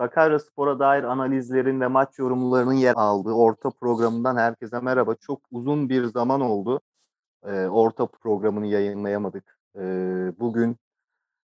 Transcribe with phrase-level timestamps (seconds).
[0.00, 5.14] Sakaryaspor'a dair analizlerin ve maç yorumlarının yer aldığı orta programından herkese merhaba.
[5.14, 6.80] Çok uzun bir zaman oldu.
[7.46, 9.58] Ee, orta programını yayınlayamadık.
[9.76, 10.76] Ee, bugün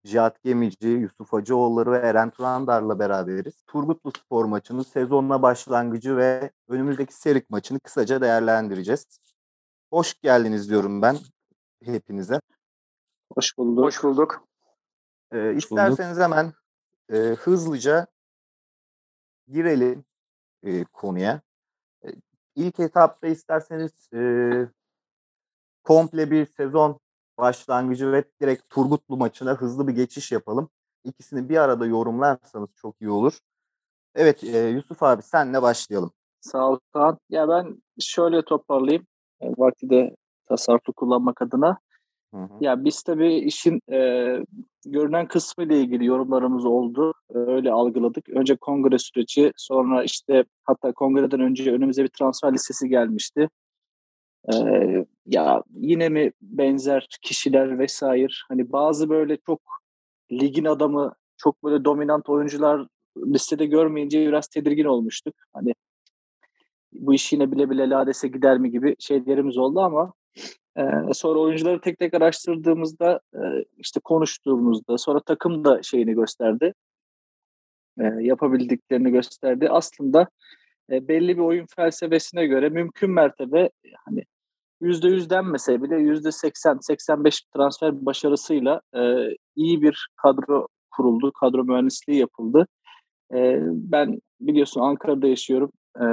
[0.05, 3.63] Cihat Gemici, Yusuf Hacıoğulları ve Eren Turandar'la beraberiz.
[3.67, 9.05] Turgutlu Spor maçının sezonla başlangıcı ve önümüzdeki Serik maçını kısaca değerlendireceğiz.
[9.89, 11.17] Hoş geldiniz diyorum ben
[11.83, 12.39] hepinize.
[13.35, 13.85] Hoş bulduk.
[13.85, 14.47] Hoş bulduk.
[15.33, 16.53] Hoş isterseniz hemen
[17.09, 18.07] e, hızlıca
[19.53, 20.05] girelim
[20.63, 21.41] e, konuya.
[22.05, 22.07] E,
[22.55, 24.21] ilk etapta isterseniz e,
[25.83, 26.99] komple bir sezon
[27.37, 30.69] başlangıcı ve direkt Turgutlu maçına hızlı bir geçiş yapalım.
[31.03, 33.39] İkisini bir arada yorumlarsanız çok iyi olur.
[34.15, 36.11] Evet e, Yusuf abi senle başlayalım.
[36.41, 37.17] Sağ ol Kaan.
[37.29, 39.07] Ya ben şöyle toparlayayım.
[39.41, 41.79] E, vakti de tasarruflu kullanmak adına.
[42.33, 42.53] Hı hı.
[42.61, 44.37] Ya biz tabii işin e,
[44.85, 47.13] görünen kısmı ile ilgili yorumlarımız oldu.
[47.29, 48.29] Öyle algıladık.
[48.29, 53.49] Önce kongre süreci, sonra işte hatta kongreden önce önümüze bir transfer listesi gelmişti.
[54.53, 59.61] Ee, ya yine mi benzer kişiler vesaire hani bazı böyle çok
[60.31, 65.35] ligin adamı çok böyle dominant oyuncular listede görmeyince biraz tedirgin olmuştuk.
[65.53, 65.73] Hani
[66.93, 70.13] bu iş yine bile bile Lades'e gider mi gibi şeylerimiz oldu ama
[70.77, 73.39] e, sonra oyuncuları tek tek araştırdığımızda e,
[73.77, 76.73] işte konuştuğumuzda sonra takım da şeyini gösterdi.
[77.99, 79.69] E, yapabildiklerini gösterdi.
[79.69, 80.27] Aslında
[80.91, 83.69] e, belli bir oyun felsefesine göre mümkün mertebe
[84.05, 84.23] hani
[84.81, 89.01] %100 denmese bile %80-85 transfer başarısıyla e,
[89.55, 91.31] iyi bir kadro kuruldu.
[91.31, 92.67] Kadro mühendisliği yapıldı.
[93.33, 96.03] E, ben biliyorsun Ankara'da yaşıyorum e,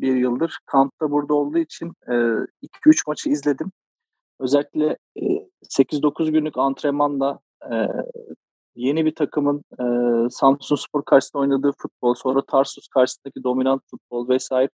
[0.00, 0.58] bir yıldır.
[0.66, 2.46] Kampta burada olduğu için 2-3
[2.88, 3.72] e, maçı izledim.
[4.40, 5.22] Özellikle e,
[5.62, 7.40] 8-9 günlük antrenmanla
[7.72, 7.74] e,
[8.74, 9.84] yeni bir takımın e,
[10.30, 14.70] Samsun Spor karşısında oynadığı futbol, sonra Tarsus karşısındaki dominant futbol vesaire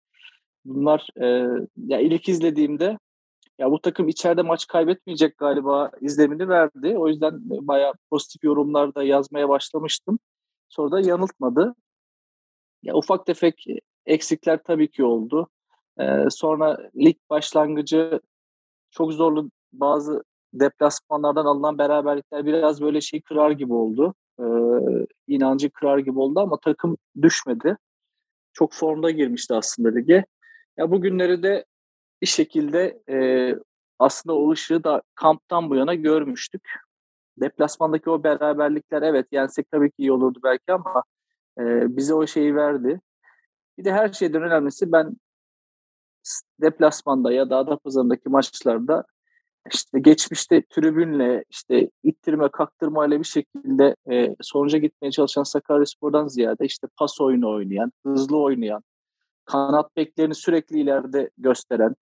[0.64, 1.26] bunlar e,
[1.76, 2.98] ya ilk izlediğimde
[3.58, 6.98] ya bu takım içeride maç kaybetmeyecek galiba izlemini verdi.
[6.98, 10.18] O yüzden bayağı pozitif yorumlar da yazmaya başlamıştım.
[10.68, 11.74] Sonra da yanıltmadı.
[12.82, 13.66] Ya ufak tefek
[14.06, 15.48] eksikler tabii ki oldu.
[16.00, 18.20] Ee, sonra lig başlangıcı
[18.96, 20.24] çok zorlu bazı
[20.54, 24.14] deplasmanlardan alınan beraberlikler biraz böyle şey kırar gibi oldu.
[24.40, 24.44] Ee,
[25.26, 27.76] inancı kırar gibi oldu ama takım düşmedi.
[28.52, 30.24] Çok formda girmişti aslında lige.
[30.76, 31.64] Ya bugünleri de
[32.22, 33.16] bir şekilde e,
[33.98, 36.70] aslında o ışığı da kamptan bu yana görmüştük.
[37.40, 41.02] Deplasmandaki o beraberlikler evet yensek tabii ki iyi olurdu belki ama
[41.58, 43.00] e, bize o şeyi verdi.
[43.78, 45.16] Bir de her şeyden önemlisi ben
[46.62, 49.04] deplasmanda ya da Adapazarı'ndaki maçlarda
[49.72, 56.64] işte geçmişte tribünle işte ittirme kaktırma ile bir şekilde e, sonuca gitmeye çalışan Sakaryaspor'dan ziyade
[56.64, 58.82] işte pas oyunu oynayan, hızlı oynayan,
[59.44, 61.94] kanat beklerini sürekli ileride gösteren,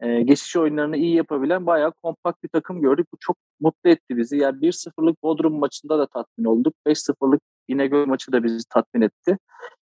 [0.00, 3.06] e, geçiş oyunlarını iyi yapabilen bayağı kompakt bir takım gördük.
[3.12, 4.36] Bu çok mutlu etti bizi.
[4.36, 6.74] Yani 1-0'lık Bodrum maçında da tatmin olduk.
[6.86, 9.38] 5-0'lık İnegöl maçı da bizi tatmin etti.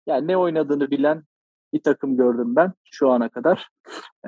[0.07, 1.25] Yani ne oynadığını bilen
[1.73, 3.69] bir takım gördüm ben şu ana kadar.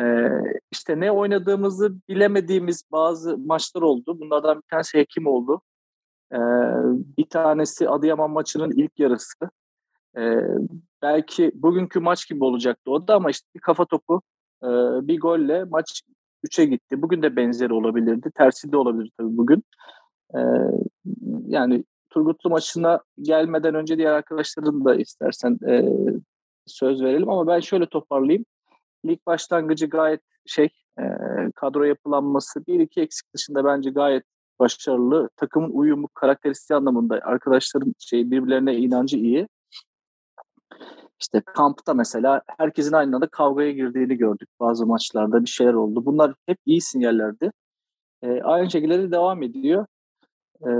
[0.01, 0.29] Ee,
[0.73, 4.21] işte ne oynadığımızı bilemediğimiz bazı maçlar oldu.
[4.21, 5.63] Bunlardan bir tanesi Hekim oldu.
[6.33, 6.39] Ee,
[7.19, 9.51] bir tanesi Adıyaman maçının ilk yarısı.
[10.19, 10.41] Ee,
[11.03, 14.23] belki bugünkü maç gibi olacaktı o da ama işte bir kafa topu
[14.63, 14.69] e,
[15.09, 16.03] bir golle maç
[16.45, 17.03] 3'e gitti.
[17.03, 18.31] Bugün de benzeri olabilirdi.
[18.35, 19.65] Tersi de olabilir tabii bugün.
[20.35, 20.41] E,
[21.47, 25.85] yani Turgutlu maçına gelmeden önce diğer arkadaşların da istersen e,
[26.67, 28.45] söz verelim ama ben şöyle toparlayayım.
[29.07, 31.05] Lig başlangıcı gayet şey e,
[31.55, 34.25] kadro yapılanması bir iki eksik dışında bence gayet
[34.59, 35.29] başarılı.
[35.37, 39.49] Takımın uyumu karakteristiği anlamında arkadaşların şey birbirlerine inancı iyi.
[41.21, 46.07] İşte kampta mesela herkesin aynı anda kavgaya girdiğini gördük bazı maçlarda bir şeyler oldu.
[46.07, 47.53] Bunlar hep iyi sinyallerdi.
[48.23, 49.87] E, aynı şekilde de devam ediyor.
[50.67, 50.71] E,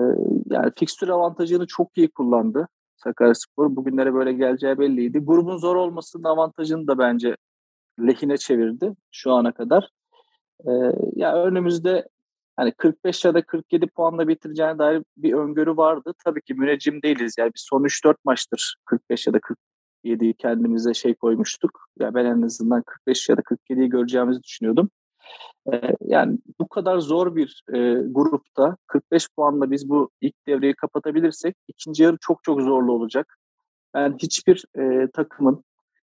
[0.51, 2.69] yani fikstür avantajını çok iyi kullandı
[3.05, 3.77] Sakaryaspor.
[3.77, 5.19] Bugünlere böyle geleceği belliydi.
[5.19, 7.37] Grubun zor olmasının avantajını da bence
[8.01, 9.89] lehine çevirdi şu ana kadar.
[10.67, 10.71] E,
[11.17, 12.09] ya önümüzde
[12.57, 16.15] hani 45 ya da 47 puanla bitireceğine dair bir öngörü vardı.
[16.25, 17.35] Tabii ki müneccim değiliz.
[17.39, 19.59] Yani bir son 3-4 maçtır 45 ya da 40
[20.05, 21.89] 47'yi kendimize şey koymuştuk.
[21.99, 24.91] Ya ben en azından 45 ya da 47'yi göreceğimizi düşünüyordum.
[26.01, 27.65] Yani bu kadar zor bir
[28.11, 33.39] grupta 45 puanla biz bu ilk devreyi kapatabilirsek ikinci yarı çok çok zorlu olacak.
[33.95, 34.65] Ben hiçbir
[35.13, 35.65] takımın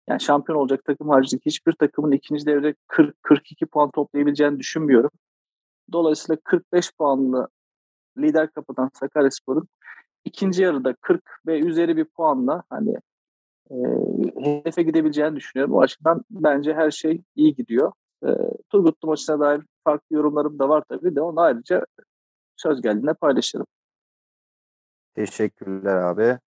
[0.09, 5.11] yani şampiyon olacak takım haricindeki hiçbir takımın ikinci devrede 40-42 puan toplayabileceğini düşünmüyorum.
[5.93, 7.49] Dolayısıyla 45 puanlı
[8.19, 9.69] lider kapatan Sakaryaspor'un
[10.25, 12.97] ikinci yarıda 40 ve üzeri bir puanla hani
[13.71, 13.77] e,
[14.45, 15.75] hedefe gidebileceğini düşünüyorum.
[15.75, 17.93] O açıdan bence her şey iyi gidiyor.
[18.27, 18.29] E,
[18.71, 21.87] Turgutlu maçına dair farklı yorumlarım da var tabii de onu ayrıca
[22.57, 23.67] söz geldiğinde paylaşırım.
[25.15, 26.39] Teşekkürler abi.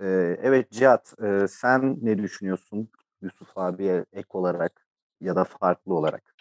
[0.00, 2.88] Ee, evet Cihat, e, sen ne düşünüyorsun
[3.22, 4.86] Yusuf abiye ek olarak
[5.20, 6.34] ya da farklı olarak?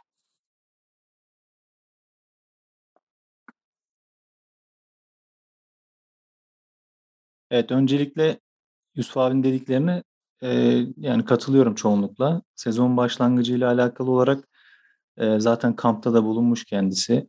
[7.51, 8.39] Evet, öncelikle
[8.95, 10.03] Yusuf abinin dediklerine
[10.43, 10.49] e,
[10.97, 12.41] yani katılıyorum çoğunlukla.
[12.55, 14.49] Sezon başlangıcıyla alakalı olarak
[15.37, 17.27] zaten kampta da bulunmuş kendisi.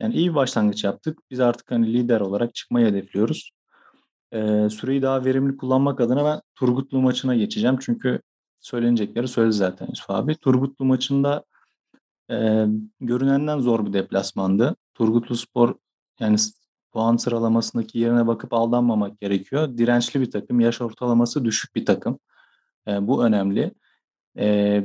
[0.00, 1.18] Yani iyi bir başlangıç yaptık.
[1.30, 3.50] Biz artık hani lider olarak çıkmayı hedefliyoruz.
[4.70, 7.76] Süreyi daha verimli kullanmak adına ben Turgutlu maçına geçeceğim.
[7.80, 8.20] Çünkü
[8.60, 10.34] söylenecekleri söyledi zaten Yusuf abi.
[10.34, 11.44] Turgutlu maçında
[12.30, 12.66] e,
[13.00, 14.76] görünenden zor bir deplasmandı.
[14.94, 15.74] Turgutlu Spor
[16.20, 16.36] yani
[16.92, 19.78] puan sıralamasındaki yerine bakıp aldanmamak gerekiyor.
[19.78, 22.18] Dirençli bir takım, yaş ortalaması düşük bir takım.
[22.88, 23.74] E, bu önemli.
[24.38, 24.84] E,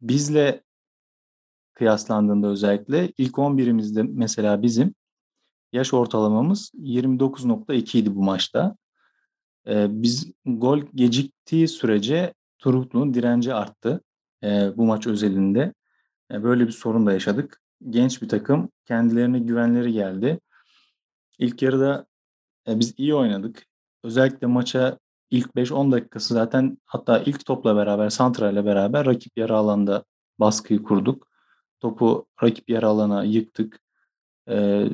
[0.00, 0.62] bizle
[1.74, 4.94] kıyaslandığında özellikle ilk 11'imizde mesela bizim
[5.72, 8.76] yaş ortalamamız 29.2 idi bu maçta.
[9.68, 14.00] E, biz gol geciktiği sürece Turgutlu'nun direnci arttı
[14.42, 15.74] e, bu maç özelinde.
[16.32, 17.60] E, böyle bir sorun da yaşadık.
[17.90, 20.40] Genç bir takım, kendilerine güvenleri geldi.
[21.38, 22.06] İlk yarıda
[22.68, 23.66] e, biz iyi oynadık.
[24.02, 24.98] Özellikle maça
[25.30, 30.04] ilk 5-10 dakikası zaten hatta ilk topla beraber, Santra ile beraber rakip yarı alanda
[30.40, 31.31] baskıyı kurduk.
[31.82, 33.80] Topu rakip yarı alana yıktık.
[34.48, 34.86] E,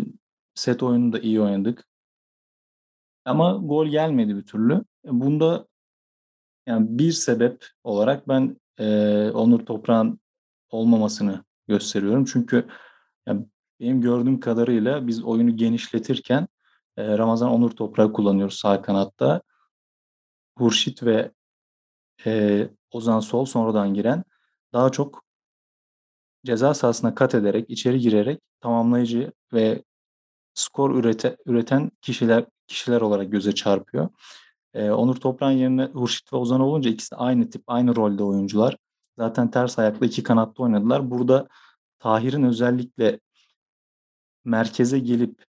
[0.55, 1.88] set oyunu da iyi oynadık.
[3.25, 4.75] Ama gol gelmedi bir türlü.
[4.75, 5.67] E, bunda
[6.67, 8.87] yani bir sebep olarak ben e,
[9.31, 10.20] Onur Toprağ'ın
[10.70, 12.25] olmamasını gösteriyorum.
[12.25, 12.69] Çünkü
[13.26, 13.46] yani
[13.81, 16.49] benim gördüğüm kadarıyla biz oyunu genişletirken
[16.96, 19.43] e, Ramazan Onur Toprağı kullanıyoruz sağ kanatta.
[20.58, 21.32] Hurşit ve
[22.26, 24.25] e, Ozan Sol sonradan giren
[24.73, 25.27] daha çok
[26.49, 29.83] ceza sahasına kat ederek, içeri girerek tamamlayıcı ve
[30.55, 34.09] skor ürete, üreten kişiler kişiler olarak göze çarpıyor.
[34.75, 38.77] Ee, Onur Toprak'ın yerine Hurşit ve Ozan olunca ikisi aynı tip, aynı rolde oyuncular.
[39.19, 41.11] Zaten ters ayaklı iki kanatta oynadılar.
[41.11, 41.49] Burada
[41.99, 43.21] Tahir'in özellikle
[44.45, 45.45] merkeze gelip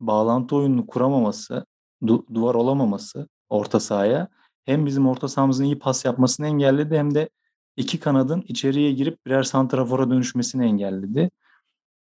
[0.00, 1.66] bağlantı oyununu kuramaması,
[2.02, 4.28] du- duvar olamaması orta sahaya
[4.64, 7.28] hem bizim orta sahamızın iyi pas yapmasını engelledi hem de
[7.76, 11.30] iki kanadın içeriye girip birer santrafora dönüşmesini engelledi.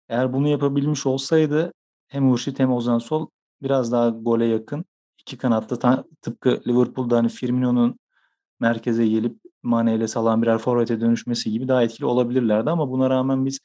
[0.09, 1.73] Eğer bunu yapabilmiş olsaydı
[2.07, 3.27] hem Hurşit hem Ozan Sol
[3.61, 4.85] biraz daha gole yakın.
[5.19, 7.99] iki kanatta ta, tıpkı Liverpool'da hani Firmino'nun
[8.59, 13.45] merkeze gelip Mane ile Salah birer forvete dönüşmesi gibi daha etkili olabilirlerdi ama buna rağmen
[13.45, 13.59] biz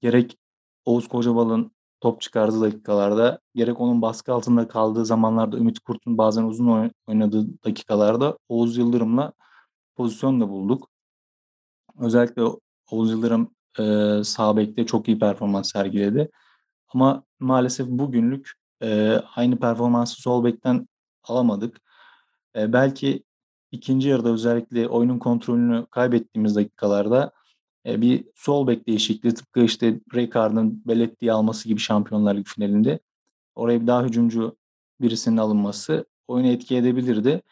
[0.00, 0.38] gerek
[0.84, 6.92] Oğuz Kocabal'ın top çıkardığı dakikalarda gerek onun baskı altında kaldığı zamanlarda Ümit Kurt'un bazen uzun
[7.06, 9.32] oynadığı dakikalarda Oğuz Yıldırım'la
[9.96, 10.88] pozisyon da bulduk.
[12.00, 12.42] Özellikle
[12.90, 16.30] Oğuz Yıldırım e, sağ bekte çok iyi performans sergiledi.
[16.88, 18.52] Ama maalesef bugünlük
[18.82, 20.88] e, aynı performansı sol bekten
[21.24, 21.80] alamadık.
[22.56, 23.22] E, belki
[23.72, 27.32] ikinci yarıda özellikle oyunun kontrolünü kaybettiğimiz dakikalarda
[27.86, 33.00] e, bir sol bek değişikliği tıpkı işte Rijkaard'ın Belletti'yi alması gibi Şampiyonlar Ligi finalinde
[33.54, 34.56] oraya bir daha hücumcu
[35.00, 37.42] birisinin alınması oyunu etki edebilirdi.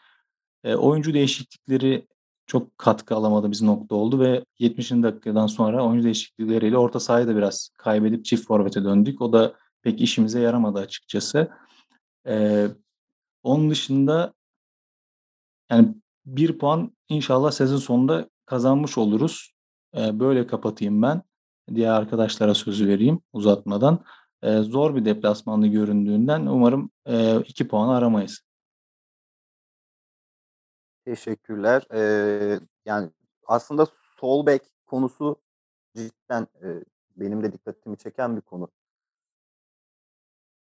[0.63, 2.07] E, oyuncu değişiklikleri
[2.47, 4.91] çok katkı alamadı bizim nokta oldu ve 70.
[4.91, 9.21] dakikadan sonra oyuncu değişiklikleriyle orta sahayı da biraz kaybedip çift forvete döndük.
[9.21, 11.51] O da pek işimize yaramadı açıkçası.
[12.27, 12.67] Ee,
[13.43, 14.33] onun dışında
[15.71, 19.53] yani bir puan inşallah sezon sonunda kazanmış oluruz.
[19.97, 21.21] Ee, böyle kapatayım ben.
[21.75, 23.99] Diğer arkadaşlara sözü vereyim uzatmadan.
[24.41, 28.46] Ee, zor bir deplasmanlı göründüğünden umarım e, iki puan aramayız.
[31.07, 31.87] Teşekkürler.
[31.93, 33.11] Ee, yani
[33.47, 33.87] aslında
[34.19, 35.41] sol bek konusu
[35.95, 36.83] cidden e,
[37.17, 38.69] benim de dikkatimi çeken bir konu.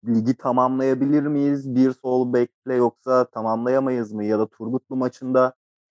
[0.07, 4.23] Ligi tamamlayabilir miyiz bir sol bekle yoksa tamamlayamayız mı?
[4.25, 5.53] Ya da Turgutlu maçında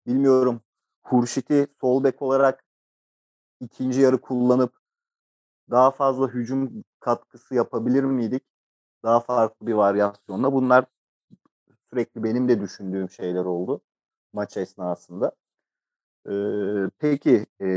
[0.08, 0.62] bilmiyorum
[1.04, 2.64] Hurşit'i sol bek olarak
[3.62, 4.74] ikinci yarı kullanıp
[5.72, 8.44] daha fazla hücum katkısı yapabilir miydik?
[9.04, 10.54] Daha farklı bir varyasyonla.
[10.54, 10.86] Bunlar
[11.90, 13.82] sürekli benim de düşündüğüm şeyler oldu
[14.36, 15.32] maç esnasında.
[16.30, 17.68] Ee, peki e,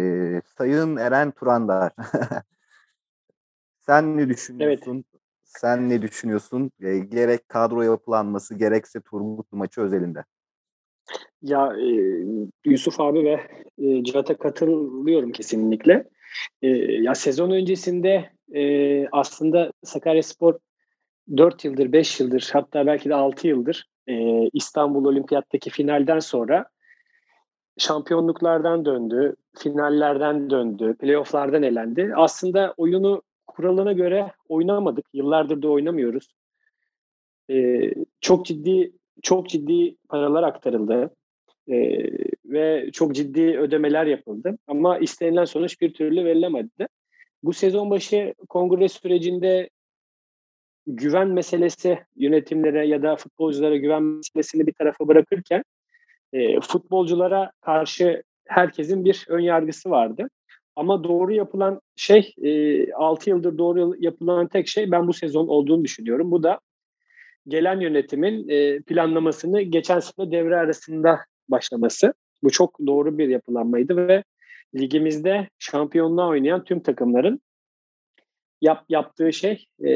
[0.57, 1.93] Sayın Eren Turandar
[3.79, 4.93] sen ne düşünüyorsun?
[4.93, 5.23] Evet.
[5.45, 6.71] Sen ne düşünüyorsun?
[6.81, 10.25] E, gerek kadro yapılanması gerekse Turgut maçı özelinde.
[11.43, 11.91] Ya e,
[12.65, 13.41] Yusuf abi ve
[13.79, 16.09] e, Cihat'a katılıyorum kesinlikle.
[16.63, 16.69] E,
[17.03, 20.59] ya sezon öncesinde e, aslında Sakaryaspor
[21.37, 26.67] 4 yıldır, 5 yıldır hatta belki de 6 yıldır e, İstanbul Olimpiyat'taki finalden sonra
[27.79, 32.13] şampiyonluklardan döndü, finallerden döndü, playofflardan elendi.
[32.17, 35.07] Aslında oyunu kuralına göre oynamadık.
[35.13, 36.35] Yıllardır da oynamıyoruz.
[37.51, 41.11] Ee, çok ciddi çok ciddi paralar aktarıldı.
[41.69, 41.99] Ee,
[42.45, 44.59] ve çok ciddi ödemeler yapıldı.
[44.67, 46.89] Ama istenilen sonuç bir türlü verilemedi.
[47.43, 49.71] Bu sezon başı kongre sürecinde
[50.89, 55.63] güven meselesi yönetimlere ya da futbolculara güven meselesini bir tarafa bırakırken
[56.33, 60.29] e, futbolculara karşı herkesin bir ön yargısı vardı.
[60.77, 65.85] Ama doğru yapılan şey, e, 6 yıldır doğru yapılan tek şey ben bu sezon olduğunu
[65.85, 66.31] düşünüyorum.
[66.31, 66.61] Bu da
[67.49, 71.19] gelen yönetimin e, planlamasını geçen sene devre arasında
[71.49, 72.15] başlaması.
[72.43, 74.25] Bu çok doğru bir yapılanmaydı ve
[74.75, 77.41] ligimizde şampiyonluğa oynayan tüm takımların
[78.61, 79.91] yap, yaptığı şey e,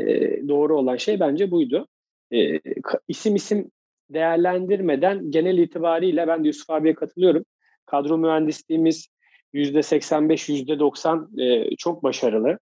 [0.48, 1.86] doğru olan şey bence buydu.
[2.32, 2.60] E,
[3.08, 3.70] isim isim
[4.10, 7.44] değerlendirmeden genel itibariyle ben de Yusuf abiye katılıyorum.
[7.86, 9.08] Kadro mühendisliğimiz
[9.54, 12.58] %85, %90 e, çok başarılı.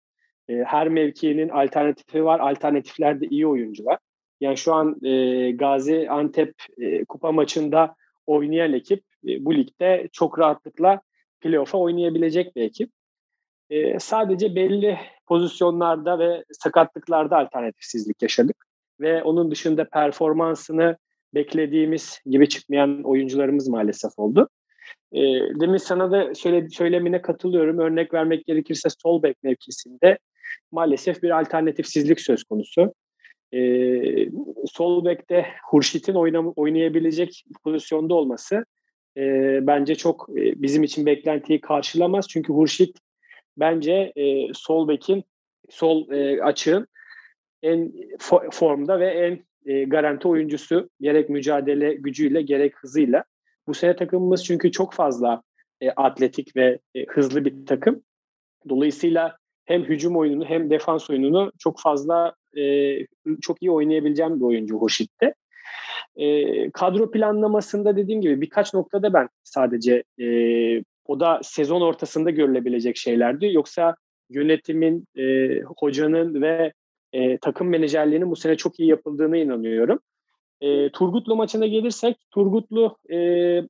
[0.49, 2.39] E, her mevkinin alternatifi var.
[2.39, 3.97] Alternatiflerde iyi oyuncular.
[4.41, 7.95] Yani şu an e, Gazi Antep e, kupa maçında
[8.27, 11.01] oynayan ekip e, bu ligde çok rahatlıkla
[11.41, 12.91] playoff'a oynayabilecek bir ekip.
[13.69, 14.97] E, sadece belli
[15.27, 18.65] pozisyonlarda ve sakatlıklarda alternatifsizlik yaşadık.
[18.99, 20.97] Ve onun dışında performansını
[21.33, 24.49] beklediğimiz gibi çıkmayan oyuncularımız maalesef oldu.
[25.11, 25.19] E,
[25.59, 27.79] demin sana da söyle, söylemine katılıyorum.
[27.79, 30.17] Örnek vermek gerekirse sol bek mevkisinde
[30.71, 32.93] maalesef bir alternatifsizlik söz konusu.
[33.53, 33.59] E,
[34.65, 38.65] sol bekte Hurşit'in oynam- oynayabilecek pozisyonda olması
[39.17, 39.23] e,
[39.67, 42.27] bence çok e, bizim için beklentiyi karşılamaz.
[42.27, 42.97] Çünkü Hurşit
[43.57, 45.23] bence e, sol bekin,
[45.69, 46.87] sol e, açığın
[47.63, 53.23] en fo- formda ve en e, garanti oyuncusu gerek mücadele gücüyle gerek hızıyla.
[53.67, 55.41] Bu sene takımımız çünkü çok fazla
[55.81, 58.03] e, atletik ve e, hızlı bir takım.
[58.69, 62.95] Dolayısıyla hem hücum oyununu hem defans oyununu çok fazla e,
[63.41, 65.33] çok iyi oynayabileceğim bir oyuncu Hoşit'te.
[66.15, 70.25] E, kadro planlamasında dediğim gibi birkaç noktada ben sadece e,
[71.07, 73.53] o da sezon ortasında görülebilecek şeylerdi.
[73.53, 73.95] Yoksa
[74.29, 76.73] yönetimin, e, hocanın ve
[77.13, 79.99] e, takım menajerliğinin bu sene çok iyi yapıldığına inanıyorum.
[80.61, 83.61] E, Turgutlu maçına gelirsek, Turgutlu e,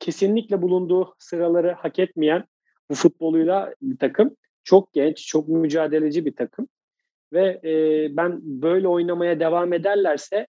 [0.00, 2.44] kesinlikle bulunduğu sıraları hak etmeyen
[2.90, 4.36] bu futboluyla bir takım.
[4.64, 6.68] Çok genç, çok mücadeleci bir takım.
[7.32, 10.46] Ve e, ben böyle oynamaya devam ederlerse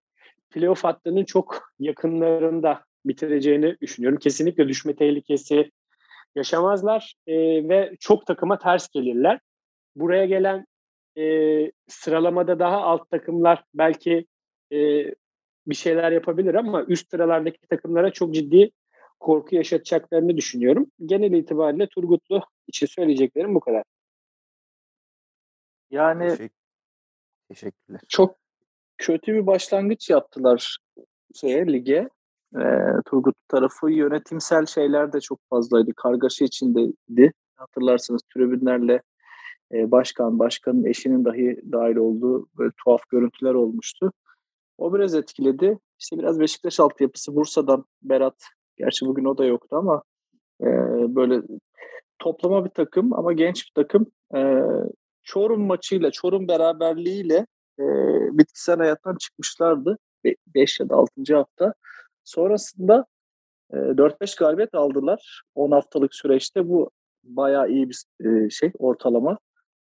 [0.49, 4.19] playoff hattının çok yakınlarında bitireceğini düşünüyorum.
[4.19, 5.71] Kesinlikle düşme tehlikesi
[6.37, 7.33] yaşamazlar e,
[7.69, 9.39] ve çok takıma ters gelirler.
[9.95, 10.65] Buraya gelen
[11.17, 11.23] e,
[11.87, 14.25] sıralamada daha alt takımlar belki
[14.71, 14.77] e,
[15.67, 18.71] bir şeyler yapabilir ama üst sıralardaki takımlara çok ciddi
[19.19, 20.91] korku yaşatacaklarını düşünüyorum.
[21.05, 23.83] Genel itibariyle Turgutlu için söyleyeceklerim bu kadar.
[25.91, 26.55] Yani Teşekkür,
[27.49, 28.01] teşekkürler.
[28.07, 28.37] çok
[28.97, 30.77] kötü bir başlangıç yaptılar
[31.35, 32.09] şeye lige.
[32.55, 32.61] E,
[33.05, 35.91] Turgut tarafı yönetimsel şeyler de çok fazlaydı.
[35.95, 37.33] Kargaşa içindeydi.
[37.55, 39.01] Hatırlarsanız tribünlerle
[39.73, 44.11] e, başkan, başkanın eşinin dahi dahil olduğu böyle tuhaf görüntüler olmuştu.
[44.77, 45.79] O biraz etkiledi.
[45.99, 48.43] İşte biraz Beşiktaş altyapısı Bursa'dan Berat,
[48.77, 50.03] gerçi bugün o da yoktu ama
[50.61, 50.65] e,
[51.15, 51.41] böyle
[52.19, 54.05] toplama bir takım ama genç bir takım.
[54.35, 54.61] E,
[55.23, 57.45] Çorum maçıyla, Çorum beraberliğiyle
[57.79, 57.83] e,
[58.37, 59.97] bitkisel hayattan çıkmışlardı.
[60.55, 61.35] 5 ya da 6.
[61.35, 61.73] hafta.
[62.27, 63.05] Sonrasında
[63.73, 66.69] e, 4-5 galibiyet aldılar 10 haftalık süreçte.
[66.69, 66.89] Bu
[67.23, 69.37] bayağı iyi bir e, şey ortalama.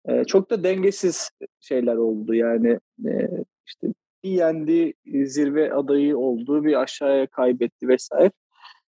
[0.06, 1.30] E, çok da dengesiz
[1.60, 3.30] şeyler oldu yani e,
[3.68, 3.88] işte
[4.24, 4.94] bir yendi
[5.26, 8.32] zirve adayı oldu bir aşağıya kaybetti vesaire.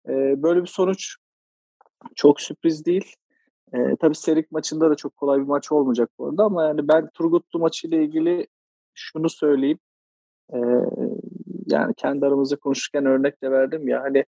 [0.09, 1.17] E, böyle bir sonuç
[2.15, 3.15] çok sürpriz değil.
[3.75, 7.09] E, tabii Serik maçında da çok kolay bir maç olmayacak bu arada ama yani ben
[7.15, 8.47] Turgutlu maçıyla ilgili
[8.95, 9.79] şunu söyleyeyim.
[10.53, 10.59] E,
[11.67, 14.25] yani kendi aramızda konuşurken örnek de verdim ya hani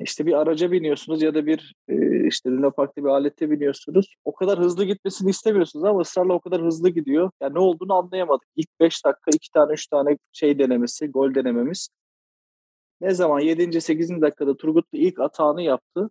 [0.00, 4.16] işte bir araca biniyorsunuz ya da bir e, işte Luna bir alete biniyorsunuz.
[4.24, 7.30] O kadar hızlı gitmesini istemiyorsunuz ama ısrarla o kadar hızlı gidiyor.
[7.40, 8.48] Yani ne olduğunu anlayamadık.
[8.56, 11.88] İlk 5 dakika 2 tane 3 tane şey denemesi, gol denememiz.
[13.00, 13.80] Ne zaman 7.
[13.80, 14.20] 8.
[14.20, 16.10] dakikada Turgutlu ilk atağını yaptı.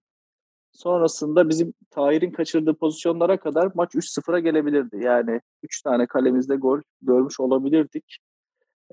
[0.72, 4.98] Sonrasında bizim Tahir'in kaçırdığı pozisyonlara kadar maç 3-0'a gelebilirdi.
[5.04, 8.18] Yani 3 tane kalemizde gol görmüş olabilirdik.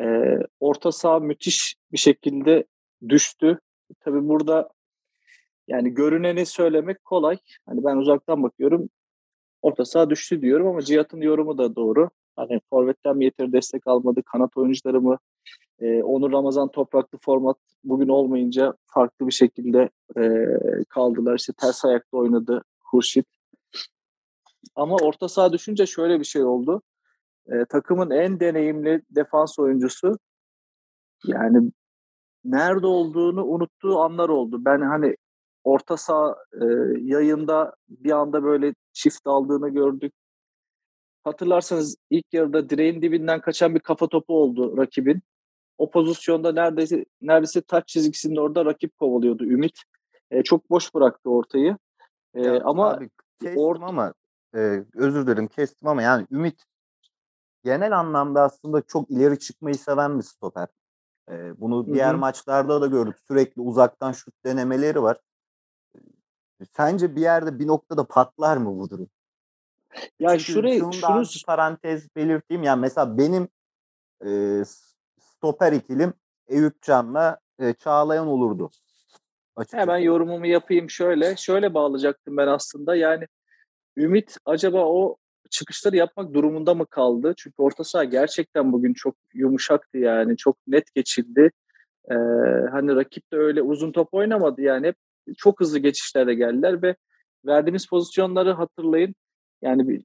[0.01, 2.65] Ee, orta saha müthiş bir şekilde
[3.09, 3.59] düştü.
[4.01, 4.69] Tabii burada
[5.69, 7.39] yani görüneni söylemek kolay.
[7.67, 8.89] Hani ben uzaktan bakıyorum.
[9.63, 12.11] Orta saha düştü diyorum ama Cihat'ın yorumu da doğru.
[12.37, 15.19] Hani forvetten mi yeteri destek almadı, kanat oyuncuları mı
[15.81, 20.47] E, Onur Ramazan Topraklı format bugün olmayınca farklı bir şekilde e,
[20.89, 21.37] kaldılar.
[21.37, 23.27] İşte ters ayakta oynadı Hurşit.
[24.75, 26.83] Ama orta saha düşünce şöyle bir şey oldu.
[27.51, 30.19] E, takımın en deneyimli defans oyuncusu
[31.25, 31.73] yani
[32.45, 34.65] nerede olduğunu unuttuğu anlar oldu.
[34.65, 35.17] Ben hani
[35.65, 36.65] orta saha e,
[37.01, 40.13] yayında bir anda böyle çift aldığını gördük.
[41.25, 45.23] Hatırlarsanız ilk yarıda direğin dibinden kaçan bir kafa topu oldu rakibin.
[45.79, 49.83] O pozisyonda neredeyse neredeyse taç çizgisinin orada rakip kovalıyordu Ümit.
[50.31, 51.77] E, çok boş bıraktı ortayı.
[52.35, 53.11] E, Ya ama abi
[53.43, 54.15] kestim or- ama
[54.55, 56.65] e, özür dilerim kestim ama yani Ümit
[57.65, 60.69] genel anlamda aslında çok ileri çıkmayı seven bir stoper.
[61.31, 63.17] E, bunu Hı diğer maçlarda da gördük.
[63.29, 65.21] Sürekli uzaktan şut denemeleri var.
[66.77, 69.09] Sence bir yerde bir noktada patlar mı bu durum?
[70.21, 72.63] ya Çünkü şurayı şunu şunu parantez belirteyim.
[72.63, 73.49] Yani mesela benim
[74.27, 74.63] e,
[75.21, 76.15] stoper ikilim
[76.49, 78.71] Eyüp Can'la e, Çağlayan olurdu.
[79.57, 79.83] Açıkçası.
[79.83, 81.37] Hemen yorumumu yapayım şöyle.
[81.37, 82.97] Şöyle bağlayacaktım ben aslında.
[82.97, 83.27] Yani
[83.97, 85.17] Ümit acaba o
[85.51, 87.35] çıkışları yapmak durumunda mı kaldı?
[87.37, 90.37] Çünkü orta saha gerçekten bugün çok yumuşaktı yani.
[90.37, 91.51] Çok net geçildi.
[92.11, 92.15] Ee,
[92.71, 94.87] hani rakip de öyle uzun top oynamadı yani.
[94.87, 94.97] Hep
[95.39, 96.97] çok hızlı geçişlerde geldiler ve
[97.47, 99.15] verdiğimiz pozisyonları hatırlayın.
[99.63, 100.05] Yani bir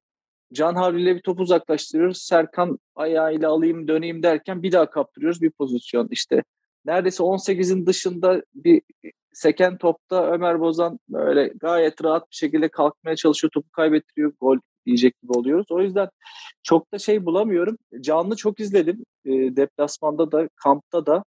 [0.53, 2.21] Can Havli'yle bir top uzaklaştırıyoruz.
[2.21, 6.07] Serkan ayağıyla alayım döneyim derken bir daha kaptırıyoruz bir pozisyon.
[6.11, 6.43] İşte
[6.85, 8.81] neredeyse 18'in dışında bir
[9.35, 13.51] seken topta Ömer Bozan böyle gayet rahat bir şekilde kalkmaya çalışıyor.
[13.51, 14.33] Topu kaybettiriyor.
[14.41, 15.67] Gol diyecek gibi oluyoruz.
[15.69, 16.09] O yüzden
[16.63, 17.77] çok da şey bulamıyorum.
[18.01, 19.05] Canlı çok izledim.
[19.25, 21.23] E, deplasmanda da kampta da.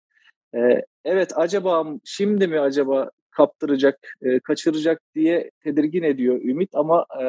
[0.54, 7.24] E, evet acaba şimdi mi acaba kaptıracak, e, kaçıracak diye tedirgin ediyor Ümit ama e,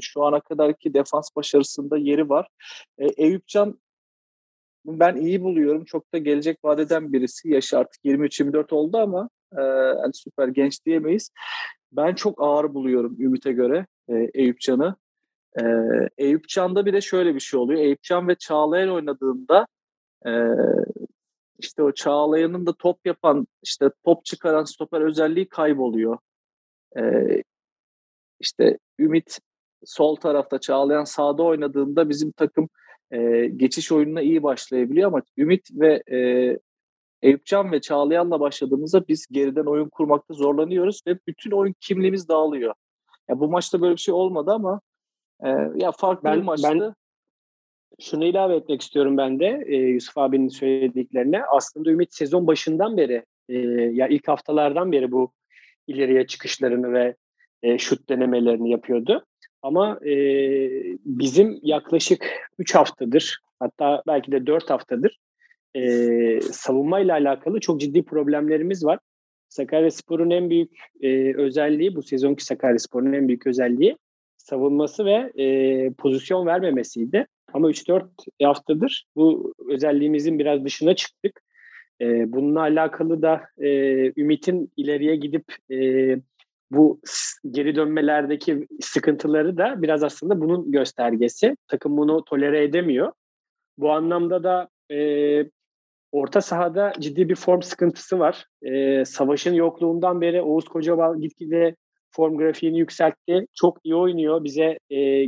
[0.00, 2.48] şu ana kadarki defans başarısında yeri var.
[2.98, 3.80] E, Eyüpcan
[4.84, 5.84] ben iyi buluyorum.
[5.84, 7.50] Çok da gelecek vadeden birisi.
[7.50, 11.30] Yaşı artık 23-24 oldu ama e, süper genç diyemeyiz.
[11.92, 14.96] Ben çok ağır buluyorum Ümit'e göre e, Eyüpcan'ı.
[15.60, 15.64] E,
[16.18, 17.80] Eyüpcan'da bir de şöyle bir şey oluyor.
[17.80, 19.66] Eyüpcan ve Çağlayan oynadığında
[20.26, 20.30] e,
[21.60, 26.18] işte o Çağlayan'ın da top yapan, işte top çıkaran stoper özelliği kayboluyor.
[26.98, 27.42] Ee,
[28.40, 29.38] işte Ümit
[29.84, 32.68] sol tarafta, Çağlayan sağda oynadığında bizim takım
[33.10, 36.18] e, geçiş oyununa iyi başlayabiliyor ama Ümit ve e,
[37.22, 42.74] Eyüpcan ve Çağlayan'la başladığımızda biz geriden oyun kurmakta zorlanıyoruz ve bütün oyun kimliğimiz dağılıyor.
[43.28, 44.80] Ya bu maçta böyle bir şey olmadı ama
[45.44, 46.68] e, ya farklı Ben- bir maçtı.
[46.70, 46.94] ben-
[48.00, 51.42] Şunu ilave etmek istiyorum ben de e, Yusuf abinin söylediklerine.
[51.44, 53.58] Aslında Ümit sezon başından beri e,
[53.92, 55.32] ya ilk haftalardan beri bu
[55.86, 57.16] ileriye çıkışlarını ve
[57.62, 59.24] e, şut denemelerini yapıyordu.
[59.62, 60.12] Ama e,
[61.04, 62.26] bizim yaklaşık
[62.58, 65.18] 3 haftadır hatta belki de 4 haftadır
[65.74, 68.98] e, savunmayla alakalı çok ciddi problemlerimiz var.
[69.48, 73.96] Sakaryaspor'un en büyük e, özelliği bu sezonki Sakaryaspor'un en büyük özelliği
[74.36, 77.26] savunması ve e, pozisyon vermemesiydi.
[77.52, 78.04] Ama 3-4
[78.42, 81.40] haftadır bu özelliğimizin biraz dışına çıktık.
[82.00, 83.68] E, bununla alakalı da e,
[84.20, 85.76] Ümit'in ileriye gidip e,
[86.70, 87.00] bu
[87.50, 91.56] geri dönmelerdeki sıkıntıları da biraz aslında bunun göstergesi.
[91.68, 93.12] Takım bunu tolere edemiyor.
[93.78, 94.96] Bu anlamda da e,
[96.12, 98.46] orta sahada ciddi bir form sıkıntısı var.
[98.62, 101.76] E, savaşın yokluğundan beri Oğuz Kocabal gitgide
[102.10, 103.46] form grafiğini yükseltti.
[103.54, 104.44] Çok iyi oynuyor.
[104.44, 105.26] Bize e,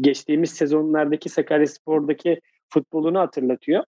[0.00, 3.84] geçtiğimiz sezonlardaki Sakaryaspor'daki futbolunu hatırlatıyor.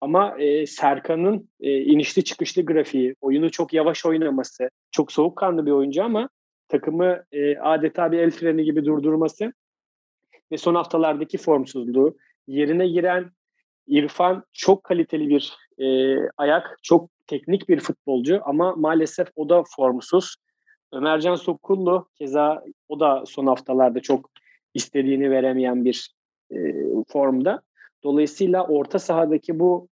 [0.00, 6.04] Ama e, Serkan'ın e, inişli çıkışlı grafiği, oyunu çok yavaş oynaması, çok soğukkanlı bir oyuncu
[6.04, 6.28] ama
[6.68, 9.52] takımı e, adeta bir el freni gibi durdurması
[10.52, 13.30] ve son haftalardaki formsuzluğu, yerine giren
[13.86, 20.36] İrfan çok kaliteli bir e, ayak, çok teknik bir futbolcu ama maalesef o da formsuz.
[20.92, 24.30] Ömercan Sokullu keza o da son haftalarda çok
[24.74, 26.14] istediğini veremeyen bir
[26.50, 26.56] e,
[27.08, 27.62] formda.
[28.04, 29.88] Dolayısıyla orta sahadaki bu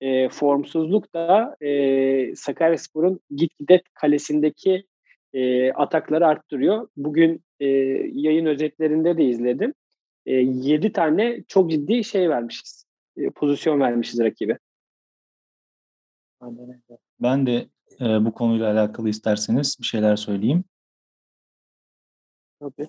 [0.00, 4.86] e, formsuzluk da e, Sakaryaspor'un gitgide kalesindeki
[5.32, 6.88] e, atakları arttırıyor.
[6.96, 7.66] Bugün e,
[8.12, 9.74] yayın özetlerinde de izledim.
[10.26, 12.83] E, 7 tane çok ciddi şey vermişiz.
[13.16, 14.58] E, pozisyon vermişiz rakibe.
[17.20, 17.68] Ben de
[18.00, 20.64] e, bu konuyla alakalı isterseniz bir şeyler söyleyeyim.
[22.60, 22.88] Tabii.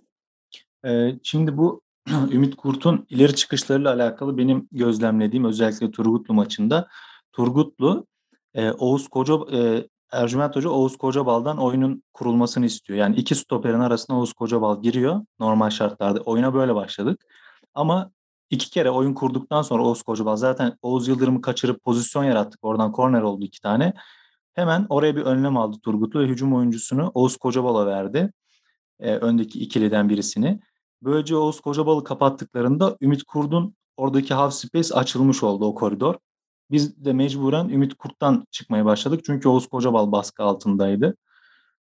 [0.86, 1.82] E, şimdi bu
[2.32, 6.88] Ümit Kurt'un ileri çıkışlarıyla alakalı benim gözlemlediğim özellikle Turgutlu maçında
[7.32, 8.08] Turgutlu
[8.54, 13.00] e, Oğuz Koca e, Ercüment Hoca Oğuz Kocabal'dan oyunun kurulmasını istiyor.
[13.00, 16.20] Yani iki stoperin arasına Oğuz Kocabal giriyor normal şartlarda.
[16.20, 17.26] Oyuna böyle başladık.
[17.74, 18.12] Ama
[18.50, 22.64] iki kere oyun kurduktan sonra Oğuz Kocabal zaten Oğuz Yıldırım'ı kaçırıp pozisyon yarattık.
[22.64, 23.94] Oradan korner oldu iki tane.
[24.54, 28.32] Hemen oraya bir önlem aldı Turgutlu ve hücum oyuncusunu Oğuz Kocabal'a verdi.
[29.00, 30.60] E, öndeki ikiliden birisini.
[31.02, 36.16] Böylece Oğuz Kocabal'ı kapattıklarında Ümit Kurt'un oradaki half space açılmış oldu o koridor.
[36.72, 39.22] Biz de mecburen Ümit Kurt'tan çıkmaya başladık.
[39.26, 41.16] Çünkü Oğuz Kocabal baskı altındaydı.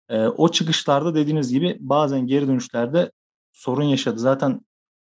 [0.08, 3.12] E, o çıkışlarda dediğiniz gibi bazen geri dönüşlerde
[3.52, 4.18] sorun yaşadı.
[4.18, 4.60] Zaten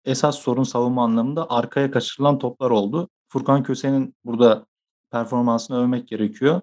[0.05, 3.09] esas sorun savunma anlamında arkaya kaçırılan toplar oldu.
[3.27, 4.65] Furkan Köse'nin burada
[5.11, 6.61] performansını övmek gerekiyor.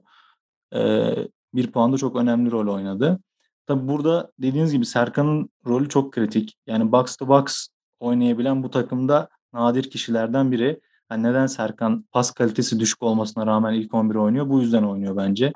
[0.74, 1.14] Ee,
[1.54, 3.20] bir puanda çok önemli rol oynadı.
[3.66, 6.56] Tabi burada dediğiniz gibi Serkan'ın rolü çok kritik.
[6.66, 7.68] Yani box to box
[8.00, 10.80] oynayabilen bu takımda nadir kişilerden biri.
[11.10, 14.48] Yani neden Serkan pas kalitesi düşük olmasına rağmen ilk 11 oynuyor?
[14.48, 15.52] Bu yüzden oynuyor bence.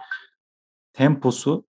[0.93, 1.65] Temposu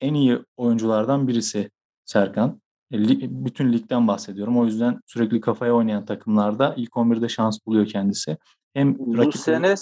[0.00, 1.70] en iyi oyunculardan birisi
[2.04, 2.60] Serkan.
[2.94, 4.58] E, bütün ligden bahsediyorum.
[4.58, 8.36] O yüzden sürekli kafaya oynayan takımlarda ilk 11'de şans buluyor kendisi.
[8.74, 9.74] Hem bu rakip sene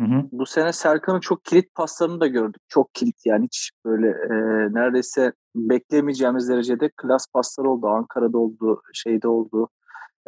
[0.00, 0.24] Hı hı.
[0.32, 2.62] Bu sene Serkan'ın çok kilit paslarını da gördük.
[2.68, 4.34] Çok kilit yani hiç böyle e,
[4.74, 7.86] neredeyse beklemeyeceğimiz derecede klas paslar oldu.
[7.86, 9.68] Ankara'da oldu, şeyde oldu.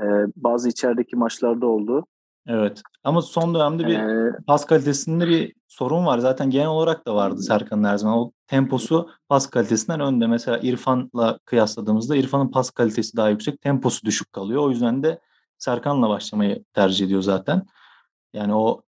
[0.01, 0.05] E,
[0.37, 2.07] bazı içerideki maçlarda oldu.
[2.47, 2.83] Evet.
[3.05, 6.19] Ama son dönemde bir ee, pas kalitesinde bir sorun var.
[6.19, 8.19] Zaten genel olarak da vardı Serkan'ın her zaman.
[8.19, 10.27] O temposu pas kalitesinden önde.
[10.27, 14.63] Mesela İrfan'la kıyasladığımızda İrfan'ın pas kalitesi daha yüksek, temposu düşük kalıyor.
[14.63, 15.21] O yüzden de
[15.59, 17.67] Serkan'la başlamayı tercih ediyor zaten.
[18.33, 18.83] Yani o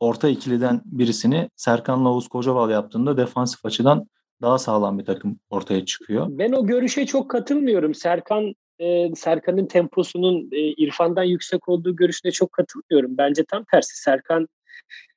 [0.00, 4.06] orta ikiliden birisini Serkan'la Oğuz Kocaval yaptığında defansif açıdan
[4.42, 6.26] daha sağlam bir takım ortaya çıkıyor.
[6.30, 7.94] Ben o görüşe çok katılmıyorum.
[7.94, 13.18] Serkan e, Serkan'ın temposunun e, İrfan'dan yüksek olduğu görüşüne çok katılmıyorum.
[13.18, 14.02] Bence tam tersi.
[14.02, 14.48] Serkan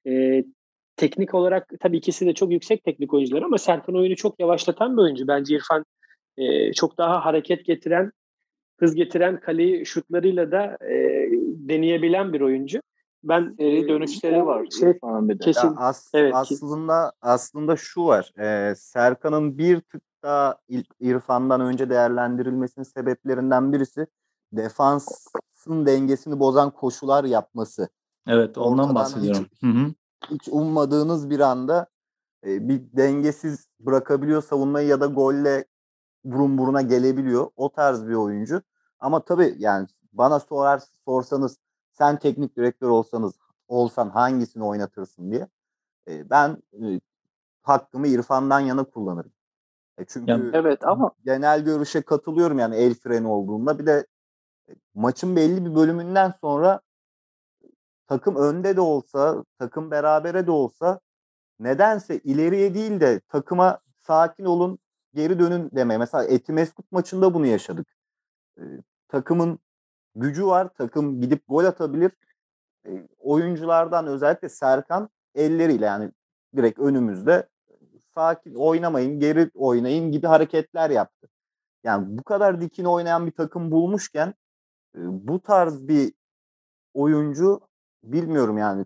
[0.07, 0.43] e,
[0.95, 5.01] teknik olarak tabii ikisi de çok yüksek teknik oyuncular ama Serkan oyunu çok yavaşlatan bir
[5.01, 5.27] oyuncu.
[5.27, 5.85] Bence İrfan
[6.37, 8.11] e, çok daha hareket getiren,
[8.79, 11.27] hız getiren kaleyi şutlarıyla da e,
[11.69, 12.79] deneyebilen bir oyuncu.
[13.23, 15.43] Ben seri dönüşleri var şey, falan bir de.
[15.43, 15.67] Kesin.
[15.67, 18.31] Ya as, evet, aslında aslında şu var.
[18.39, 20.57] E, Serkan'ın bir tık daha
[20.99, 24.07] İrfan'dan önce değerlendirilmesinin sebeplerinden birisi
[24.53, 27.89] defansın dengesini bozan koşular yapması.
[28.27, 29.45] Evet, ondan Ortadan bahsediyorum.
[29.51, 29.93] Hiç, hı hı.
[30.29, 31.87] hiç ummadığınız bir anda
[32.45, 35.65] e, bir dengesiz bırakabiliyor savunmayı ya da golle
[36.23, 37.47] burun buruna gelebiliyor.
[37.55, 38.61] O tarz bir oyuncu.
[38.99, 41.57] Ama tabii yani bana sorar sorsanız
[41.91, 43.33] sen teknik direktör olsanız
[43.67, 45.47] olsan hangisini oynatırsın diye.
[46.07, 47.01] E, ben e,
[47.61, 49.31] hakkımı İrfan'dan yana kullanırım.
[49.97, 53.79] E çünkü yani, evet ama genel görüşe katılıyorum yani el freni olduğunda.
[53.79, 54.05] Bir de
[54.69, 56.81] e, maçın belli bir bölümünden sonra
[58.07, 60.99] takım önde de olsa, takım berabere de olsa
[61.59, 64.79] nedense ileriye değil de takıma sakin olun,
[65.13, 65.97] geri dönün demeye.
[65.97, 67.87] Mesela Etimeskut maçında bunu yaşadık.
[68.57, 68.63] E,
[69.07, 69.59] takımın
[70.15, 70.69] gücü var.
[70.77, 72.11] Takım gidip gol atabilir.
[72.87, 76.11] E, oyunculardan özellikle Serkan elleriyle yani
[76.55, 77.49] direkt önümüzde
[78.15, 81.27] sakin oynamayın, geri oynayın gibi hareketler yaptı.
[81.83, 84.27] Yani bu kadar dikine oynayan bir takım bulmuşken
[84.95, 86.13] e, bu tarz bir
[86.93, 87.61] oyuncu
[88.03, 88.85] bilmiyorum yani.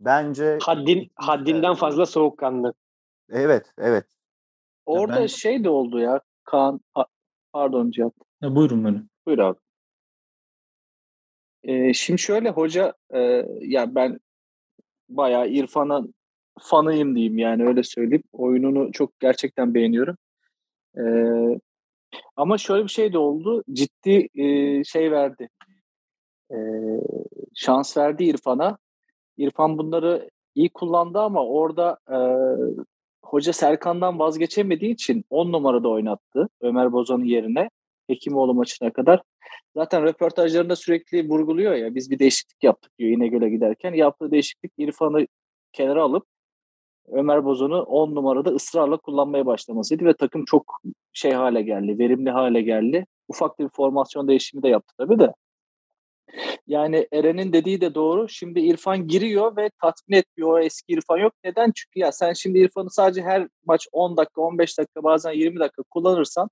[0.00, 2.74] Bence haddin haddinden fazla soğukkanlı.
[3.30, 4.06] Evet, evet.
[4.86, 5.26] Orada ben...
[5.26, 6.20] şey de oldu ya.
[6.44, 6.80] Kaan
[7.52, 8.12] pardon Cihat.
[8.42, 9.02] Ya buyurun beni.
[9.26, 9.58] Buyur abi.
[11.62, 14.20] E, şimdi şöyle hoca e, ya ben
[15.08, 16.14] bayağı İrfan'ın
[16.60, 18.22] fanıyım diyeyim yani öyle söyleyeyim.
[18.32, 20.16] Oyununu çok gerçekten beğeniyorum.
[20.98, 21.02] E,
[22.36, 23.64] ama şöyle bir şey de oldu.
[23.72, 25.48] Ciddi e, şey verdi.
[26.52, 26.56] E,
[27.54, 28.78] şans verdi İrfan'a.
[29.36, 32.18] İrfan bunları iyi kullandı ama orada e,
[33.24, 37.70] hoca Serkan'dan vazgeçemediği için 10 numarada oynattı Ömer Bozan'ın yerine.
[38.06, 39.22] Hekimoğlu maçına kadar.
[39.76, 43.94] Zaten röportajlarında sürekli vurguluyor ya biz bir değişiklik yaptık diyor İnegöl'e giderken.
[43.94, 45.26] Yaptığı değişiklik İrfan'ı
[45.72, 46.26] kenara alıp
[47.12, 50.80] Ömer Bozan'ı 10 numarada ısrarla kullanmaya başlamasıydı ve takım çok
[51.12, 53.06] şey hale geldi, verimli hale geldi.
[53.28, 55.32] Ufak bir formasyon değişimi de yaptı tabii de.
[56.66, 58.28] Yani Eren'in dediği de doğru.
[58.28, 60.52] Şimdi İrfan giriyor ve tatmin etmiyor.
[60.52, 61.32] O eski İrfan yok.
[61.44, 61.72] Neden?
[61.74, 65.82] Çünkü ya sen şimdi İrfan'ı sadece her maç 10 dakika, 15 dakika, bazen 20 dakika
[65.82, 66.48] kullanırsan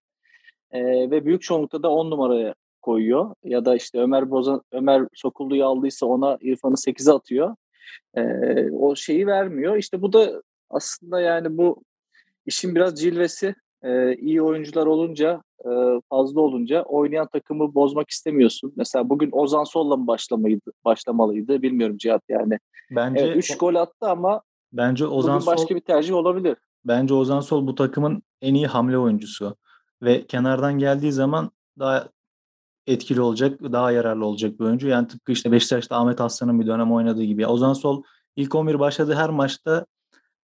[0.71, 3.35] e, ve büyük çoğunlukta da 10 numaraya koyuyor.
[3.45, 7.57] Ya da işte Ömer Bozan, Ömer Sokullu'yu aldıysa ona İrfan'ı 8'e atıyor.
[8.17, 8.23] E,
[8.71, 9.77] o şeyi vermiyor.
[9.77, 11.83] İşte bu da aslında yani bu
[12.47, 13.55] işin biraz cilvesi.
[13.83, 15.71] E, iyi oyuncular olunca, e,
[16.11, 18.73] fazla olunca oynayan takımı bozmak istemiyorsun.
[18.77, 22.59] Mesela bugün Ozan Sol'la mı başlamalıydı, başlamalıydı bilmiyorum Cihat yani.
[22.91, 26.57] Bence 3 evet, gol attı ama bence Ozan Sol başka bir tercih olabilir.
[26.85, 29.57] Bence Ozan Sol bu takımın en iyi hamle oyuncusu
[30.03, 32.09] ve kenardan geldiği zaman daha
[32.87, 34.89] etkili olacak, daha yararlı olacak bir oyuncu.
[34.89, 37.47] Yani tıpkı işte Beşiktaş'ta Ahmet Aslan'ın bir dönem oynadığı gibi.
[37.47, 38.03] Ozan Sol
[38.37, 39.87] ilk 11 başladığı her maçta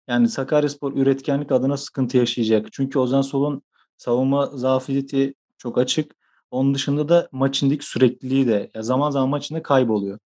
[0.08, 2.68] yani Sakaryaspor üretkenlik adına sıkıntı yaşayacak.
[2.72, 3.62] Çünkü Ozan Sol'un
[3.98, 6.16] savunma zafiyeti çok açık.
[6.52, 10.20] Onun dışında da maçındaki sürekliliği de ya zaman zaman maçında kayboluyor.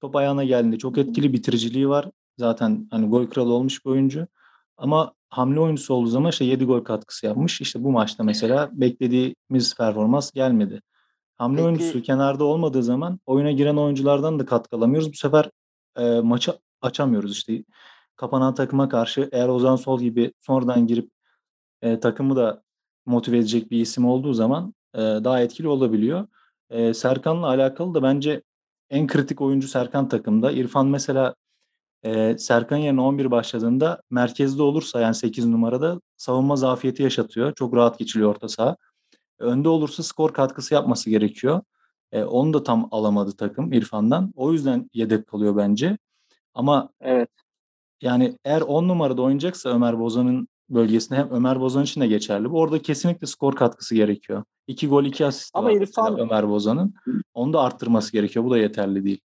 [0.00, 2.10] Top ayağına geldiğinde çok etkili bitiriciliği var.
[2.38, 4.26] Zaten hani gol kralı olmuş bir oyuncu.
[4.76, 7.60] Ama hamle oyuncusu olduğu zaman işte 7 gol katkısı yapmış.
[7.60, 10.82] İşte bu maçta mesela beklediğimiz performans gelmedi.
[11.38, 11.66] Hamle Peki.
[11.66, 15.12] oyuncusu kenarda olmadığı zaman oyuna giren oyunculardan da katkı alamıyoruz.
[15.12, 15.50] Bu sefer
[15.98, 17.32] e, maçı açamıyoruz.
[17.32, 17.64] İşte
[18.16, 21.10] kapanan takıma karşı eğer Ozan Sol gibi sonradan girip
[21.82, 22.62] e, takımı da
[23.06, 26.28] motive edecek bir isim olduğu zaman e, daha etkili olabiliyor.
[26.70, 28.42] E, Serkan'la alakalı da bence
[28.90, 30.52] en kritik oyuncu Serkan takımda.
[30.52, 31.34] İrfan mesela
[32.04, 37.54] e, Serkan yerine 11 başladığında merkezde olursa yani 8 numarada savunma zafiyeti yaşatıyor.
[37.54, 38.76] Çok rahat geçiliyor orta saha.
[39.38, 41.60] Önde olursa skor katkısı yapması gerekiyor.
[42.12, 44.32] E, onu da tam alamadı takım İrfan'dan.
[44.36, 45.98] O yüzden yedek kalıyor bence.
[46.54, 47.30] Ama evet.
[48.00, 52.50] Yani eğer 10 numarada oynayacaksa Ömer Bozan'ın bölgesinde hem Ömer Bozan için de geçerli.
[52.50, 54.44] Bu orada kesinlikle skor katkısı gerekiyor.
[54.66, 56.18] 2 gol 2 asist Ama var İrfan...
[56.18, 56.94] Ömer Bozan'ın.
[57.34, 58.44] Onu da arttırması gerekiyor.
[58.44, 59.20] Bu da yeterli değil.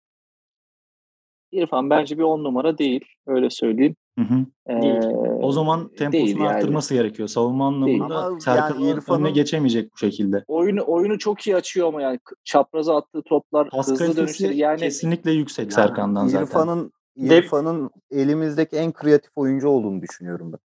[1.52, 3.06] İrfan bence bir 10 numara değil.
[3.28, 3.96] Öyle söyleyeyim.
[4.20, 4.46] Hı hı.
[4.68, 5.00] Ee,
[5.42, 6.50] o zaman temposunu yani.
[6.50, 7.28] arttırması gerekiyor.
[7.28, 10.44] Savunma anlamında Serkan'ın yani önüne geçemeyecek bu şekilde.
[10.48, 15.32] Oyunu oyunu çok iyi açıyor ama yani çapraza attığı toplar, Pas hızlı dönüşleri yani kesinlikle
[15.32, 16.46] yüksek yani Serkan'dan zaten.
[16.46, 20.60] İrfan'ın İrfan'ın elimizdeki en kreatif oyuncu olduğunu düşünüyorum ben.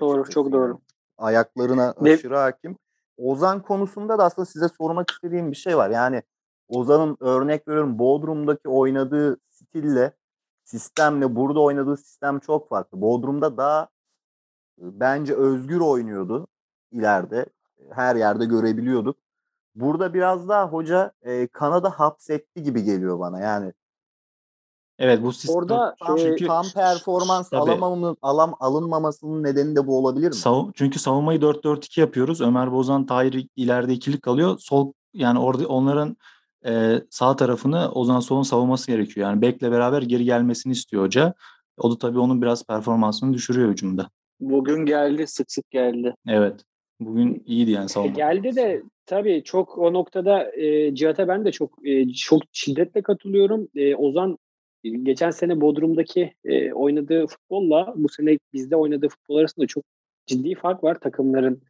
[0.00, 0.78] Doğru, Açıkçası çok doğru.
[1.18, 2.14] Ayaklarına Dev...
[2.14, 2.76] aşırı hakim.
[3.16, 5.90] Ozan konusunda da aslında size sormak istediğim bir şey var.
[5.90, 6.22] Yani
[6.68, 10.12] Ozan'ın örnek veriyorum Bodrum'daki oynadığı stille
[10.64, 13.00] sistemle burada oynadığı sistem çok farklı.
[13.00, 13.88] Bodrum'da daha
[14.78, 16.46] bence özgür oynuyordu
[16.92, 17.46] ileride.
[17.90, 19.16] Her yerde görebiliyorduk.
[19.74, 23.40] Burada biraz daha hoca e, Kanada hapsetti gibi geliyor bana.
[23.40, 23.72] Yani
[24.98, 29.98] Evet bu sistem Orada tam, çünkü tam performans tabii, alamamın, alam alınmamasının nedeni de bu
[29.98, 30.34] olabilir mi?
[30.34, 32.40] Sav, çünkü savunmayı 4-4-2 yapıyoruz.
[32.40, 34.58] Ömer Bozan, Tahir ileride ikilik kalıyor.
[34.58, 36.16] Sol yani orada onların
[36.68, 39.28] e, sağ tarafını Ozan Sol'un savunması gerekiyor.
[39.28, 41.34] Yani Bek'le beraber geri gelmesini istiyor hoca.
[41.78, 44.10] O da tabii onun biraz performansını düşürüyor hücumda.
[44.40, 46.14] Bugün geldi, sık sık geldi.
[46.28, 46.60] Evet.
[47.00, 48.12] Bugün iyiydi yani savunma.
[48.12, 53.02] E geldi de tabii çok o noktada e, Cihat'a ben de çok e, çok şiddetle
[53.02, 53.68] katılıyorum.
[53.74, 54.38] E, Ozan
[54.84, 59.84] geçen sene Bodrum'daki e, oynadığı futbolla bu sene bizde oynadığı futbol arasında çok
[60.26, 61.62] ciddi fark var takımların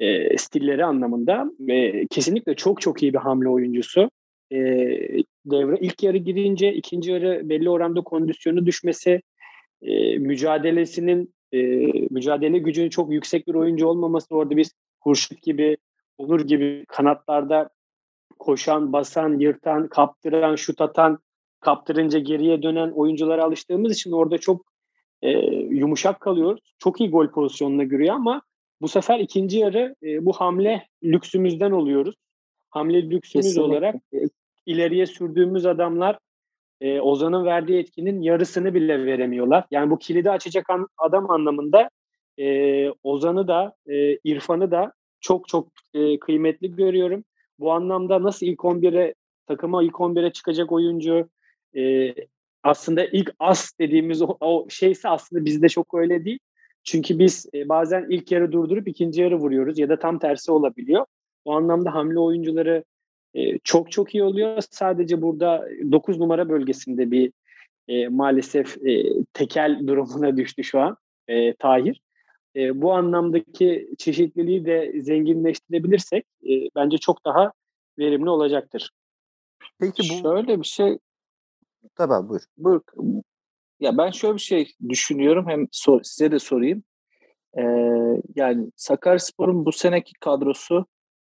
[0.00, 1.50] e, stilleri anlamında.
[1.68, 4.10] E, kesinlikle çok çok iyi bir hamle oyuncusu.
[4.52, 4.58] E,
[5.44, 9.22] devre ilk yarı girince ikinci yarı belli oranda kondisyonu düşmesi,
[9.82, 11.58] e, mücadelesinin e,
[12.10, 15.76] mücadele gücünün çok yüksek bir oyuncu olmaması orada biz Hurşit gibi,
[16.18, 17.68] Onur gibi kanatlarda
[18.38, 21.18] koşan, basan, yırtan, kaptıran, şut atan
[21.60, 24.66] kaptırınca geriye dönen oyunculara alıştığımız için orada çok
[25.22, 25.30] e,
[25.70, 26.74] yumuşak kalıyoruz.
[26.78, 28.42] Çok iyi gol pozisyonuna giriyor ama
[28.80, 32.14] bu sefer ikinci yarı e, bu hamle lüksümüzden oluyoruz.
[32.70, 33.62] Hamle lüksümüz Kesinlikle.
[33.62, 34.18] olarak e,
[34.66, 36.18] ileriye sürdüğümüz adamlar
[36.80, 39.64] e, Ozan'ın verdiği etkinin yarısını bile veremiyorlar.
[39.70, 41.90] Yani bu kilidi açacak an, adam anlamında
[42.38, 47.24] e, Ozan'ı da e, İrfan'ı da çok çok e, kıymetli görüyorum.
[47.58, 49.14] Bu anlamda nasıl ilk 11'e
[49.46, 51.28] takıma ilk 11'e çıkacak oyuncu
[51.76, 52.14] e,
[52.62, 56.38] aslında ilk as dediğimiz o, o şeyse aslında bizde çok öyle değil.
[56.86, 61.06] Çünkü biz e, bazen ilk yarı durdurup ikinci yarı vuruyoruz ya da tam tersi olabiliyor.
[61.44, 62.84] O anlamda hamle oyuncuları
[63.34, 64.62] e, çok çok iyi oluyor.
[64.70, 67.32] Sadece burada 9 numara bölgesinde bir
[67.88, 70.96] e, maalesef e, tekel durumuna düştü şu an
[71.28, 72.00] e, Tahir.
[72.56, 77.52] E, bu anlamdaki çeşitliliği de zenginleştirebilirsek e, bence çok daha
[77.98, 78.90] verimli olacaktır.
[79.80, 80.98] Peki bu şöyle bir şey
[81.94, 82.42] Tabii buyur.
[82.56, 82.80] Buyur.
[83.80, 85.48] Ya ben şöyle bir şey düşünüyorum.
[85.48, 86.82] Hem sor, size de sorayım.
[87.58, 87.62] Ee,
[88.34, 90.86] yani Sakaryaspor'un bu seneki kadrosu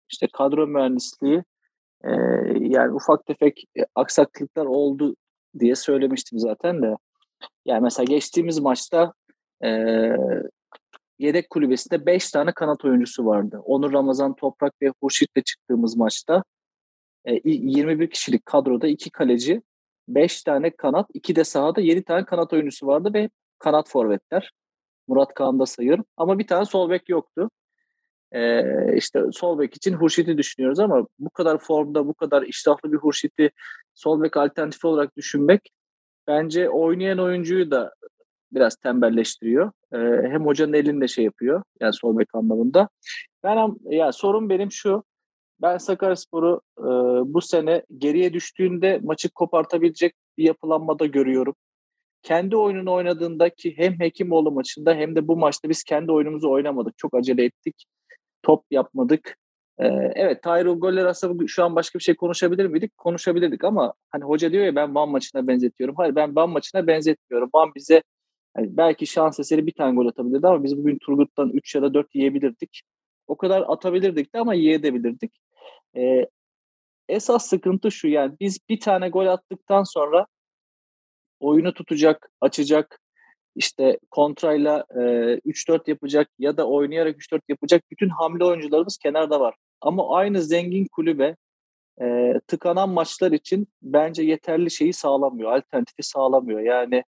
[0.10, 1.43] işte kadro mühendisliği
[2.03, 2.10] e,
[2.60, 5.15] yani ufak tefek aksaklıklar oldu
[5.60, 6.95] diye söylemiştim zaten de.
[7.65, 9.13] Yani mesela geçtiğimiz maçta
[9.63, 9.69] e,
[11.19, 13.62] yedek kulübesinde 5 tane kanat oyuncusu vardı.
[13.65, 16.43] Onur Ramazan Toprak ve Hurşit'le çıktığımız maçta
[17.25, 19.62] e, 21 kişilik kadroda iki kaleci
[20.08, 24.52] 5 tane kanat, 2 de sahada 7 tane kanat oyuncusu vardı ve kanat forvetler.
[25.08, 26.06] Murat Kağan'da sayıyorum.
[26.17, 27.50] Ama bir tane sol bek yoktu.
[28.32, 32.98] Ee, işte sol bek için Hurşit'i düşünüyoruz ama bu kadar formda, bu kadar iştahlı bir
[32.98, 33.52] Hurşit'i
[33.93, 35.72] sol bek alternatifi olarak düşünmek
[36.28, 37.93] bence oynayan oyuncuyu da
[38.52, 39.72] biraz tembelleştiriyor.
[39.93, 39.98] Ee,
[40.32, 42.89] hem hocanın elinde şey yapıyor yani sol bek anlamında.
[43.43, 45.04] Ben ya sorun benim şu
[45.62, 46.84] ben Sakaryaspor'u e,
[47.34, 51.56] bu sene geriye düştüğünde maçı kopartabilecek bir yapılanmada görüyorum.
[52.24, 56.98] Kendi oyununu oynadığında ki hem Hekimoğlu maçında hem de bu maçta biz kendi oyunumuzu oynamadık.
[56.98, 57.86] Çok acele ettik.
[58.43, 59.38] Top yapmadık.
[59.80, 62.98] Ee, evet Tyrell goller aslında şu an başka bir şey konuşabilir miydik?
[62.98, 65.96] Konuşabilirdik ama hani hoca diyor ya ben Van maçına benzetiyorum.
[65.96, 67.50] Hayır ben Van maçına benzetmiyorum.
[67.54, 68.04] Van bize
[68.58, 71.93] yani belki şans eseri bir tane gol atabilirdi ama biz bugün Turgut'tan 3 ya da
[71.93, 72.82] 4 yiyebilirdik.
[73.28, 75.32] O kadar atabilirdik de ama yiyebilirdik.
[75.95, 76.28] Ee,
[77.10, 80.28] esas sıkıntı şu yani biz bir tane gol attıktan sonra
[81.39, 83.00] oyunu tutacak, açacak,
[83.56, 85.00] işte kontrayla e,
[85.45, 89.56] 3-4 yapacak ya da oynayarak 3-4 yapacak bütün hamle oyuncularımız kenarda var.
[89.82, 91.36] Ama aynı zengin kulübe
[92.02, 96.60] e, tıkanan maçlar için bence yeterli şeyi sağlamıyor, alternatifi sağlamıyor.
[96.60, 97.04] Yani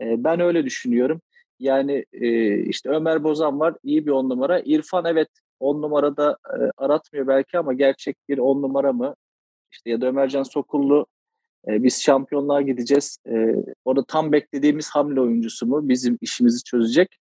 [0.00, 1.20] e, ben öyle düşünüyorum.
[1.58, 4.60] Yani e, işte Ömer Bozan var, iyi bir on numara.
[4.60, 5.28] İrfan evet
[5.60, 9.14] on numarada e, aratmıyor belki ama gerçek bir on numara mı?
[9.72, 11.06] İşte ya da Ömercan Sokullu
[11.68, 13.18] e, biz şampiyonluğa gideceğiz.
[13.28, 15.88] E, orada tam beklediğimiz hamle oyuncusu mu?
[15.88, 17.16] Bizim işimizi çözecek.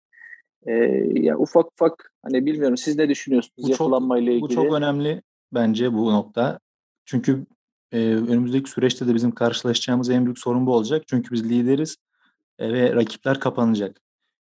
[0.67, 0.73] E,
[1.13, 4.59] ya ufak ufak hani bilmiyorum siz ne düşünüyorsunuz bu yapılanmayla çok, ilgili?
[4.59, 6.59] Bu çok önemli bence bu nokta.
[7.05, 7.47] Çünkü
[7.93, 11.03] e, önümüzdeki süreçte de bizim karşılaşacağımız en büyük sorun bu olacak.
[11.07, 11.97] Çünkü biz lideriz
[12.59, 14.01] e, ve rakipler kapanacak.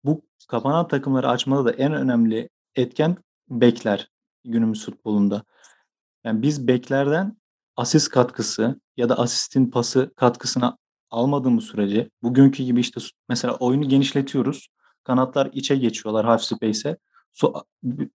[0.03, 3.17] Bu kapanan takımları açmada da en önemli etken
[3.51, 4.09] bekler
[4.45, 5.43] günümüz futbolunda.
[6.23, 7.37] Yani biz beklerden
[7.75, 10.77] asist katkısı ya da asistin pası katkısını
[11.09, 14.67] almadığımız sürece bugünkü gibi işte mesela oyunu genişletiyoruz.
[15.03, 16.97] Kanatlar içe geçiyorlar half space'e.
[17.33, 17.53] So,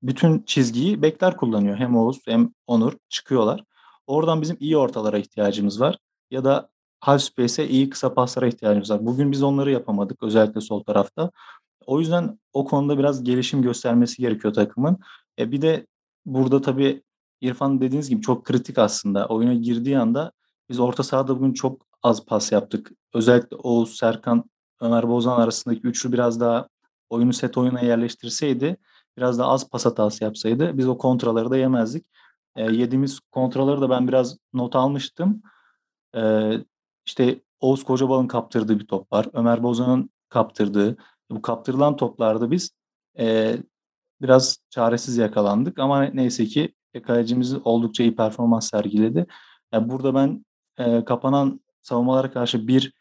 [0.02, 1.76] bütün çizgiyi bekler kullanıyor.
[1.76, 3.64] Hem Oğuz hem Onur çıkıyorlar.
[4.06, 5.98] Oradan bizim iyi ortalara ihtiyacımız var.
[6.30, 6.68] Ya da
[7.00, 9.06] half space'e iyi kısa paslara ihtiyacımız var.
[9.06, 11.30] Bugün biz onları yapamadık özellikle sol tarafta.
[11.86, 14.98] O yüzden o konuda biraz gelişim göstermesi gerekiyor takımın.
[15.38, 15.86] E bir de
[16.26, 17.02] burada tabii
[17.40, 19.26] İrfan dediğiniz gibi çok kritik aslında.
[19.26, 20.32] Oyuna girdiği anda
[20.68, 22.90] biz orta sahada bugün çok az pas yaptık.
[23.14, 24.44] Özellikle Oğuz, Serkan,
[24.80, 26.68] Ömer Bozan arasındaki üçlü biraz daha
[27.10, 28.76] oyunu set oyuna yerleştirseydi,
[29.16, 32.06] biraz daha az pas hatası yapsaydı biz o kontraları da yemezdik.
[32.56, 35.42] E, yediğimiz kontraları da ben biraz not almıştım.
[36.16, 36.52] E,
[37.06, 39.28] işte Oğuz Kocabal'ın kaptırdığı bir top var.
[39.32, 40.96] Ömer Bozan'ın kaptırdığı.
[41.30, 42.70] Bu kaptırılan toplarda biz
[43.18, 43.56] e,
[44.22, 46.74] biraz çaresiz yakalandık ama neyse ki
[47.06, 49.26] kalecimiz oldukça iyi performans sergiledi.
[49.72, 50.44] Yani burada ben
[50.78, 52.92] e, kapanan savunmalara karşı bir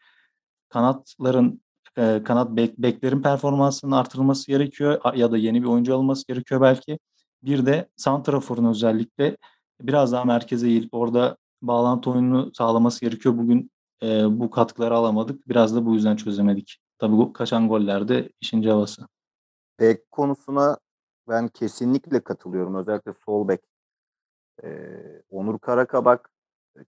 [0.68, 1.60] kanatların
[1.98, 6.98] e, kanat bek, beklerin performansının artırılması gerekiyor ya da yeni bir oyuncu alınması gerekiyor belki.
[7.42, 9.36] Bir de Santrafor'un özellikle
[9.80, 13.38] biraz daha merkeze eğilip orada bağlantı oyununu sağlaması gerekiyor.
[13.38, 13.70] Bugün
[14.02, 15.48] e, bu katkıları alamadık.
[15.48, 16.78] Biraz da bu yüzden çözemedik.
[16.98, 19.08] Tabii kaçan gollerde işin cevası.
[19.80, 20.76] Bek konusuna
[21.28, 22.74] ben kesinlikle katılıyorum.
[22.74, 23.60] Özellikle sol bek.
[24.64, 26.30] Ee, Onur Karakabak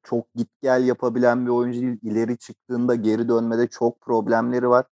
[0.02, 1.98] çok git gel yapabilen bir oyuncu değil.
[2.02, 4.86] İleri çıktığında geri dönmede çok problemleri var.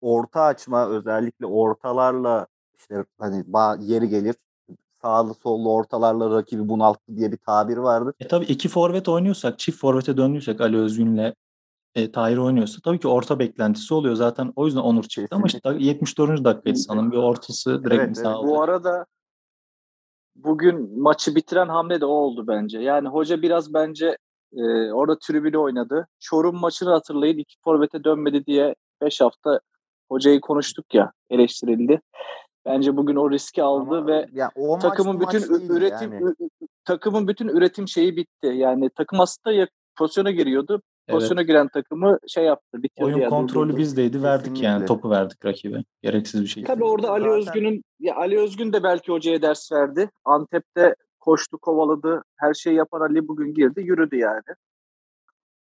[0.00, 3.44] Orta açma özellikle ortalarla işte hani
[3.80, 4.34] yeri gelir
[5.02, 8.14] sağlı sollu ortalarla rakibi bunalttı diye bir tabir vardır.
[8.20, 11.34] E tabii iki forvet oynuyorsak, çift forvete döndüysek Ali Özgün'le
[11.94, 14.14] e, Tahir oynuyorsa tabii ki orta beklentisi oluyor.
[14.14, 15.68] Zaten o yüzden Onur çıktı Kesinlikle.
[15.68, 16.44] ama işte 74.
[16.44, 18.36] dakikaydı sanırım bir ortası direkt evet, evet.
[18.44, 19.06] Bu arada
[20.36, 22.78] bugün maçı bitiren hamle de o oldu bence.
[22.78, 24.18] Yani hoca biraz bence
[24.56, 26.06] e, orada tribünü oynadı.
[26.20, 29.60] Çorum maçını hatırlayın iki forvete dönmedi diye 5 hafta
[30.08, 32.00] hocayı konuştuk ya eleştirildi.
[32.66, 36.34] Bence bugün o riski aldı Ama ve ya o takımın bütün üretim yani.
[36.84, 38.46] takımın bütün üretim şeyi bitti.
[38.46, 40.82] Yani takım aslında pozisyona giriyordu.
[41.08, 41.48] Pozisyona evet.
[41.48, 43.04] giren takımı şey yaptı, bitirdi.
[43.04, 43.80] Oyun yani, kontrolü durdurdu.
[43.80, 44.66] bizdeydi, verdik Kesinlikle.
[44.66, 45.84] yani topu verdik rakibe.
[46.02, 46.64] Gereksiz bir şey.
[46.64, 50.10] Tabii orada Ali Özgün'ün ya Ali Özgün de belki hocaya ders verdi.
[50.24, 52.22] Antep'te koştu, kovaladı.
[52.36, 54.42] Her şeyi yapan Ali bugün girdi, yürüdü yani.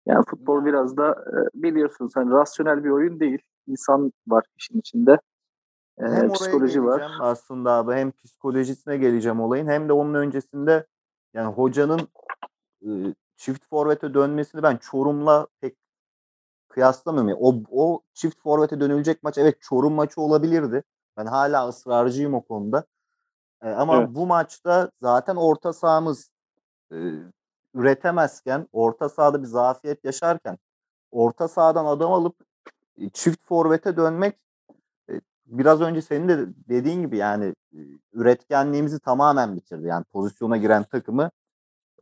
[0.06, 3.40] Yani futbol biraz da e, biliyorsunuz hani rasyonel bir oyun değil.
[3.68, 5.20] İnsan var işin içinde.
[5.98, 7.12] E, hem psikoloji var.
[7.20, 10.86] Aslında abi hem psikolojisine geleceğim olayın hem de onun öncesinde
[11.34, 12.00] yani hocanın
[13.40, 15.78] çift forvete dönmesini ben Çorum'la pek
[16.70, 17.30] kıyaslamıyorum.
[17.30, 20.84] Yani o, o çift forvete dönülecek maç evet Çorum maçı olabilirdi.
[21.18, 22.86] Ben hala ısrarcıyım o konuda.
[23.64, 24.10] E, ama evet.
[24.12, 26.32] bu maçta zaten orta sahamız
[26.92, 26.98] e,
[27.74, 30.58] üretemezken, orta sahada bir zafiyet yaşarken
[31.12, 32.36] orta sahadan adam alıp
[32.98, 34.36] e, çift forvete dönmek
[35.10, 37.80] e, biraz önce senin de dediğin gibi yani e,
[38.14, 39.88] üretkenliğimizi tamamen bitirdi.
[39.88, 41.32] Yani pozisyona giren takımı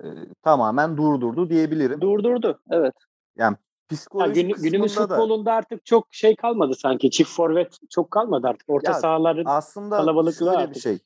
[0.04, 0.08] e,
[0.44, 2.02] tamamen durdurdu diyebilirim.
[2.02, 2.94] Durdurdu evet.
[3.38, 3.58] Yani
[3.90, 7.12] psikolojik ya gün, günümüz da, futbolunda artık çok şey kalmadı sanki.
[7.12, 8.70] Çift forvet çok kalmadı artık.
[8.70, 10.76] Orta ya, sahaların aslında kalabalıklığı artık.
[10.76, 11.00] bir şey.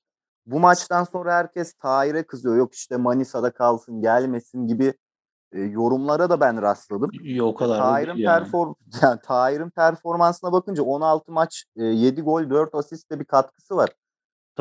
[0.45, 2.57] bu maçtan sonra herkes Tahir'e kızıyor.
[2.57, 4.93] Yok işte Manisa'da kalsın, gelmesin gibi
[5.53, 7.09] e, yorumlara da ben rastladım.
[7.23, 7.77] Yok o kadar.
[7.77, 8.43] Tahir'in yani.
[8.43, 13.89] perform yani Tahir'in performansına bakınca 16 maç, e, 7 gol, 4 asistle bir katkısı var.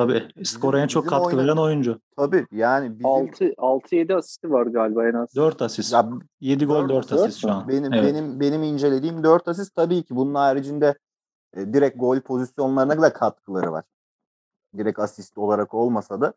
[0.00, 0.44] Tabii.
[0.44, 2.00] Skora en çok katkı veren oyuncu.
[2.16, 5.34] Tabii yani bizim 6 6 7 asisti var galiba en az.
[5.36, 5.92] 4 asist.
[5.92, 7.68] ya 7 gol dört- 4 dört asist şu an.
[7.68, 8.04] benim Evet.
[8.04, 10.94] benim benim incelediğim 4 asist tabii ki bunun haricinde
[11.56, 13.84] e, direkt gol pozisyonlarına da katkıları var.
[14.78, 16.34] Direkt asist olarak olmasa da.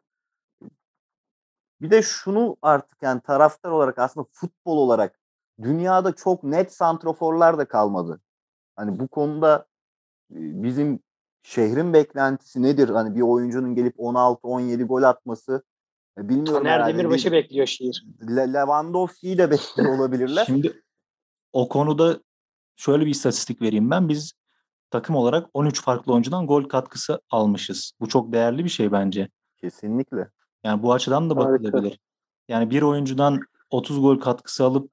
[1.82, 5.20] Bir de şunu artık yani taraftar olarak aslında futbol olarak
[5.61, 8.20] dünyada çok net santroforlar da kalmadı.
[8.76, 9.66] Hani bu konuda
[10.32, 10.99] e, bizim
[11.44, 12.89] şehrin beklentisi nedir?
[12.89, 15.64] Hani bir oyuncunun gelip 16-17 gol atması
[16.18, 16.64] e, bilmiyorum.
[16.64, 16.88] Taner.
[16.88, 18.06] Demirbaş'ı Bir- bekliyor şiir.
[18.30, 20.46] Le- Lewandowski'yi de bekliyor olabilirler.
[20.46, 20.82] Şimdi
[21.54, 22.20] o konuda
[22.76, 24.10] şöyle bir istatistik vereyim ben.
[24.10, 24.34] Biz
[24.91, 27.94] takım olarak 13 farklı oyuncudan gol katkısı almışız.
[28.00, 29.30] Bu çok değerli bir şey bence.
[29.58, 30.30] Kesinlikle.
[30.64, 31.64] Yani bu açıdan da Harika.
[31.68, 32.00] bakılabilir.
[32.48, 33.39] Yani bir oyuncudan
[33.70, 34.91] 30 gol katkısı alıp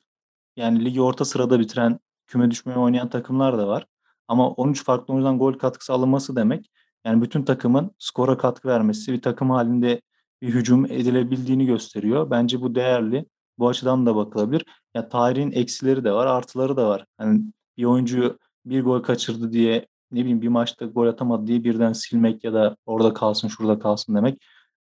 [0.57, 3.87] yani ligi orta sırada bitiren küme düşmeye oynayan takımlar da var.
[4.31, 6.71] Ama 13 farklı oyuncudan gol katkısı alınması demek
[7.07, 10.01] yani bütün takımın skora katkı vermesi, bir takım halinde
[10.43, 12.31] bir hücum edilebildiğini gösteriyor.
[12.31, 13.27] Bence bu değerli.
[13.59, 14.65] Bu açıdan da bakılabilir.
[14.95, 17.05] Ya Tahir'in eksileri de var, artıları da var.
[17.19, 17.43] Hani
[17.77, 22.45] bir oyuncu bir gol kaçırdı diye ne bileyim bir maçta gol atamadı diye birden silmek
[22.45, 24.43] ya da orada kalsın şurada kalsın demek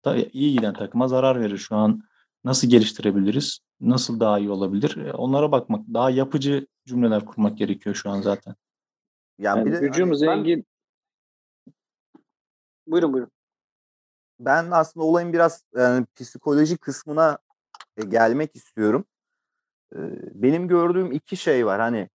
[0.06, 1.58] da iyi giden takıma zarar verir.
[1.58, 2.02] Şu an
[2.44, 3.60] nasıl geliştirebiliriz?
[3.82, 4.98] Nasıl daha iyi olabilir?
[4.98, 8.56] E, Onlara bakmak, daha yapıcı cümleler kurmak gerekiyor şu an zaten.
[9.40, 10.66] Yani, Yani bir de hücum hani ben- zengin.
[12.88, 13.32] Buyurun buyurun.
[14.40, 17.38] ben aslında olayın biraz yani psikoloji kısmına
[17.98, 19.06] e, gelmek istiyorum.
[19.96, 19.98] E,
[20.44, 21.80] benim gördüğüm iki şey var.
[21.80, 22.10] Hani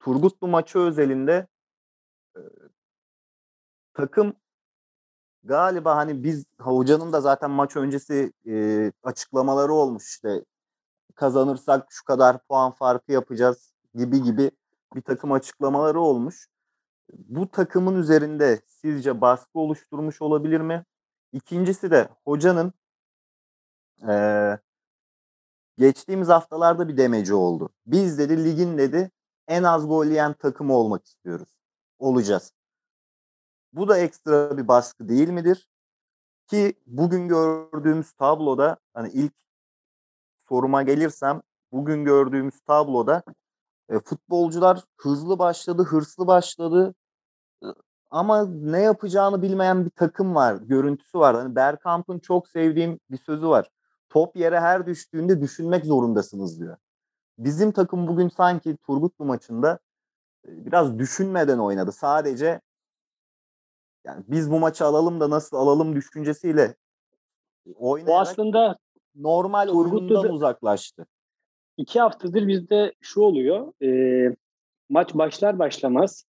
[0.00, 1.46] Turgutlu maçı özelinde
[2.36, 2.40] e,
[3.94, 4.36] takım
[5.44, 10.44] galiba hani biz hocanın da zaten maç öncesi e, açıklamaları olmuş işte
[11.14, 14.50] kazanırsak şu kadar puan farkı yapacağız gibi gibi
[14.94, 16.48] bir takım açıklamaları olmuş.
[17.12, 20.84] Bu takımın üzerinde sizce baskı oluşturmuş olabilir mi?
[21.32, 22.72] İkincisi de hocanın
[24.08, 24.58] eee,
[25.78, 27.70] geçtiğimiz haftalarda bir demeci oldu.
[27.86, 29.10] Biz dedi ligin dedi
[29.48, 31.48] en az gol yiyen takımı olmak istiyoruz.
[31.98, 32.52] Olacağız.
[33.72, 35.68] Bu da ekstra bir baskı değil midir?
[36.46, 39.32] Ki bugün gördüğümüz tabloda hani ilk
[40.38, 41.42] soruma gelirsem
[41.72, 43.22] bugün gördüğümüz tabloda
[43.88, 46.94] e, futbolcular hızlı başladı, hırslı başladı.
[47.64, 47.66] E,
[48.10, 51.36] Ama ne yapacağını bilmeyen bir takım var, görüntüsü var.
[51.36, 53.70] Hani Bergkamp'ın çok sevdiğim bir sözü var.
[54.08, 56.76] Top yere her düştüğünde düşünmek zorundasınız diyor.
[57.38, 59.78] Bizim takım bugün sanki Turgutlu maçında
[60.48, 61.92] e, biraz düşünmeden oynadı.
[61.92, 62.60] Sadece
[64.04, 66.76] yani biz bu maçı alalım da nasıl alalım düşüncesiyle
[67.66, 68.78] Bu oynayarak aslında
[69.14, 71.06] normal Turgutlu oyundan da- uzaklaştı.
[71.76, 73.72] İki haftadır bizde şu oluyor.
[73.82, 74.36] e,
[74.88, 76.26] maç başlar başlamaz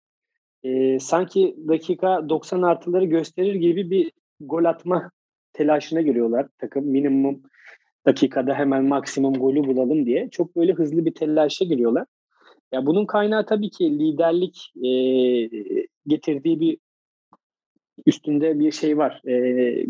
[0.63, 5.11] e, sanki dakika 90 artıları gösterir gibi bir gol atma
[5.53, 6.85] telaşına giriyorlar takım.
[6.85, 7.41] Minimum
[8.05, 10.29] dakikada hemen maksimum golü bulalım diye.
[10.29, 12.05] Çok böyle hızlı bir telaşa giriyorlar.
[12.71, 14.89] Ya bunun kaynağı tabii ki liderlik e,
[16.07, 16.77] getirdiği bir
[18.05, 19.21] üstünde bir şey var.
[19.27, 19.33] E,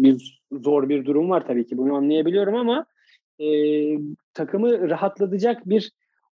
[0.03, 1.77] bir zor bir durum var tabii ki.
[1.77, 2.85] Bunu anlayabiliyorum ama
[3.39, 3.47] e,
[4.33, 5.91] takımı rahatlatacak bir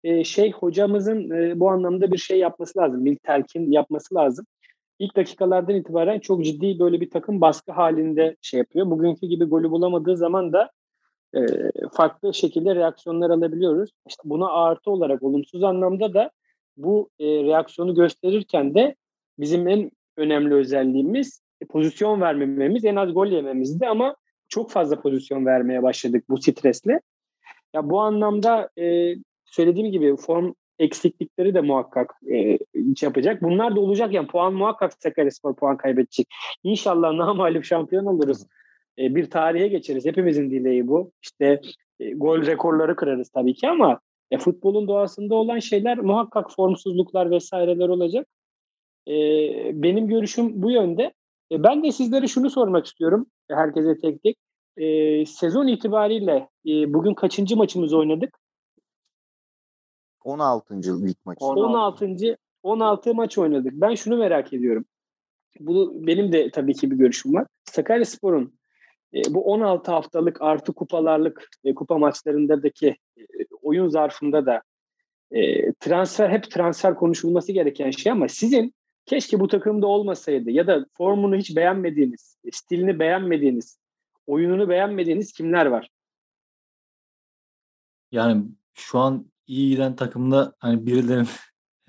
[0.04, 3.04] e, şey hocamızın e, bu anlamda bir şey yapması lazım.
[3.04, 4.46] Bir telkin yapması lazım.
[4.98, 8.90] İlk dakikalardan itibaren çok ciddi böyle bir takım baskı halinde şey yapıyor.
[8.90, 10.70] Bugünkü gibi golü bulamadığı zaman da
[11.34, 11.40] e,
[11.92, 13.90] farklı şekilde reaksiyonlar alabiliyoruz.
[14.08, 16.30] İşte buna artı olarak olumsuz anlamda da
[16.76, 18.94] bu e, reaksiyonu gösterirken de
[19.38, 24.16] bizim en önemli özelliğimiz e, pozisyon vermememiz, en az gol yememizdi ama
[24.48, 27.00] çok fazla pozisyon vermeye başladık bu stresle.
[27.74, 32.58] Ya bu anlamda e, söylediğim gibi form eksiklikleri de muhakkak e,
[32.96, 33.42] şey yapacak.
[33.42, 36.26] Bunlar da olacak yani puan muhakkak Sakaryaspor puan kaybedecek.
[36.62, 38.42] İnşallah namalip şampiyon oluruz.
[38.98, 40.06] E, bir tarihe geçeriz.
[40.06, 41.12] Hepimizin dileği bu.
[41.22, 41.60] İşte
[42.00, 47.88] e, gol rekorları kırarız tabii ki ama e, futbolun doğasında olan şeyler muhakkak formsuzluklar vesaireler
[47.88, 48.26] olacak.
[49.08, 49.14] E,
[49.82, 51.12] benim görüşüm bu yönde.
[51.52, 53.26] E, ben de sizlere şunu sormak istiyorum.
[53.48, 54.36] Herkese tek tek.
[54.76, 58.38] E, sezon itibariyle e, bugün kaçıncı maçımızı oynadık?
[60.24, 61.06] 16.
[61.06, 61.44] lig maçı.
[61.44, 62.36] 16.
[62.62, 63.72] 16 maç oynadık.
[63.72, 64.84] Ben şunu merak ediyorum.
[65.60, 67.46] Bu benim de tabii ki bir görüşüm var.
[67.64, 68.58] Sakaryaspor'un
[69.14, 73.22] e, bu 16 haftalık artı kupalarlık e, kupa maçlarındaki e,
[73.62, 74.62] oyun zarfında da
[75.30, 78.74] e, transfer hep transfer konuşulması gereken şey ama sizin
[79.08, 83.78] keşke bu takımda olmasaydı ya da formunu hiç beğenmediğiniz, stilini beğenmediğiniz
[84.26, 85.90] oyununu beğenmediğiniz kimler var?
[88.12, 88.44] Yani
[88.74, 91.28] şu an iyi giden takımda hani birilerinin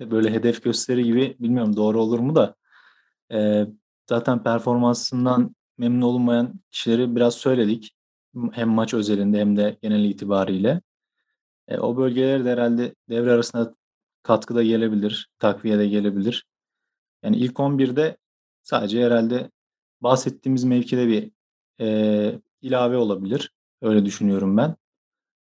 [0.00, 2.54] böyle hedef gösteri gibi bilmiyorum doğru olur mu da
[3.32, 3.66] e,
[4.08, 7.96] zaten performansından memnun olunmayan kişileri biraz söyledik.
[8.52, 10.80] Hem maç özelinde hem de genel itibariyle.
[11.68, 13.74] E, o bölgeler de herhalde devre arasında
[14.22, 16.46] katkıda gelebilir, takviye de gelebilir.
[17.22, 18.16] Yani ilk 11'de
[18.62, 19.50] sadece herhalde
[20.00, 21.30] bahsettiğimiz mevkide bir
[21.80, 23.52] e, ilave olabilir.
[23.82, 24.76] Öyle düşünüyorum ben.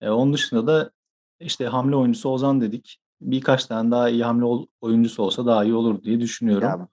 [0.01, 0.91] E, onun dışında da
[1.39, 2.97] işte hamle oyuncusu Ozan dedik.
[3.21, 6.67] Birkaç tane daha iyi hamle oyuncusu olsa daha iyi olur diye düşünüyorum.
[6.69, 6.87] Ya,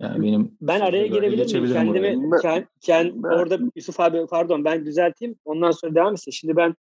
[0.00, 1.72] yani benim ben araya girebilir miyim?
[1.72, 5.36] Kendimi kend, kend, ben, orada Yusuf abi pardon ben düzelteyim.
[5.44, 6.30] Ondan sonra devam etsin.
[6.30, 6.74] Şimdi ben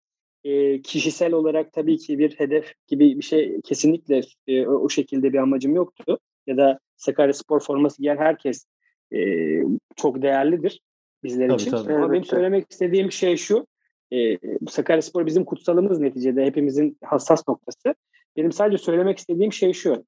[0.44, 5.32] e, kişisel olarak tabii ki bir hedef gibi bir şey kesinlikle e, o, o şekilde
[5.32, 6.18] bir amacım yoktu.
[6.46, 8.66] Ya da Sakarya Spor forması giyen herkes
[9.12, 9.18] e,
[9.96, 10.80] çok değerlidir
[11.24, 11.70] bizler tabii, için.
[11.70, 11.94] Tabii.
[11.94, 13.66] Ama benim söylemek istediğim şey şu.
[14.12, 14.38] E,
[14.68, 17.94] Sakaryaspor bizim kutsalımız neticede hepimizin hassas noktası.
[18.36, 20.04] Benim sadece söylemek istediğim şey şu.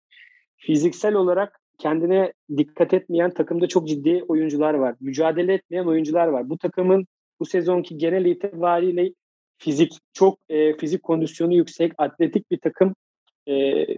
[0.57, 4.95] Fiziksel olarak kendine dikkat etmeyen takımda çok ciddi oyuncular var.
[5.01, 6.51] Mücadele etmeyen oyuncular var.
[6.51, 7.07] Bu takımın
[7.41, 9.13] bu sezonki genel itibariyle
[9.59, 12.95] fizik çok e, fizik kondisyonu yüksek, atletik bir takım
[13.47, 13.55] e,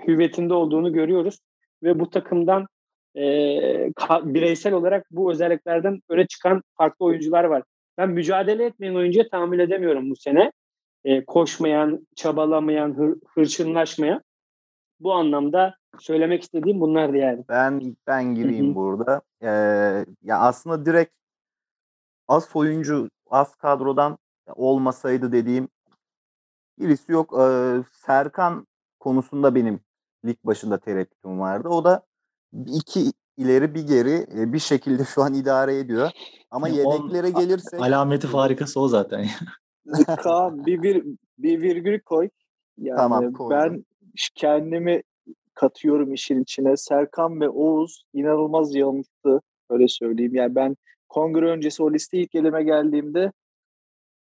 [0.06, 1.38] hüviyetinde olduğunu görüyoruz
[1.82, 2.66] ve bu takımdan
[3.16, 3.22] e,
[4.22, 7.62] bireysel olarak bu özelliklerden öne çıkan farklı oyuncular var.
[7.98, 10.52] Ben mücadele etmeyen oyuncuya tahammül edemiyorum bu sene.
[11.04, 14.22] E, koşmayan, çabalamayan, hır, hırçınlaşmayan.
[15.00, 17.44] Bu anlamda söylemek istediğim bunlardı yani.
[17.48, 19.22] Ben ben gireyim burada.
[19.42, 19.48] Ee,
[20.22, 21.12] ya aslında direkt
[22.28, 25.68] az oyuncu, az kadrodan olmasaydı dediğim
[26.78, 27.34] birisi yok.
[27.40, 28.66] Ee, Serkan
[29.00, 29.80] konusunda benim
[30.24, 31.68] lig başında tereddütüm vardı.
[31.68, 32.02] O da
[32.66, 36.10] iki ileri bir geri bir şekilde şu an idare ediyor.
[36.50, 39.26] Ama yedeklere gelirse alameti farikası o zaten.
[40.22, 41.04] Kaan bir, bir,
[41.38, 42.28] bir virgül koy.
[42.78, 43.84] Yani tamam, ben
[44.34, 45.02] kendimi
[45.54, 46.76] katıyorum işin içine.
[46.76, 49.40] Serkan ve Oğuz inanılmaz yanılttı.
[49.70, 50.34] Öyle söyleyeyim.
[50.34, 50.76] Yani ben
[51.08, 53.32] kongre öncesi o liste ilk elime geldiğimde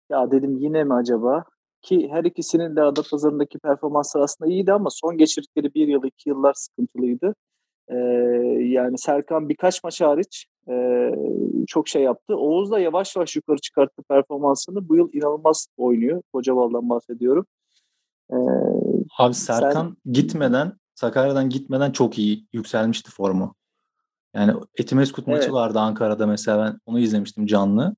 [0.09, 1.43] ya dedim yine mi acaba?
[1.81, 6.53] Ki her ikisinin de Adapazarı'ndaki performansları aslında iyiydi ama son geçirdikleri bir yıl iki yıllar
[6.53, 7.35] sıkıntılıydı.
[7.89, 7.95] Ee,
[8.63, 10.75] yani Serkan birkaç maç hariç e,
[11.67, 12.37] çok şey yaptı.
[12.37, 14.89] Oğuz da yavaş yavaş yukarı çıkarttı performansını.
[14.89, 16.21] Bu yıl inanılmaz oynuyor.
[16.33, 17.45] Kocaval'dan bahsediyorum.
[18.31, 18.35] Ee,
[19.17, 20.13] Abi Serkan sen...
[20.13, 23.55] gitmeden Sakarya'dan gitmeden çok iyi yükselmişti formu.
[24.35, 25.37] Yani Etimeskut evet.
[25.37, 27.95] maçı vardı Ankara'da mesela ben onu izlemiştim canlı.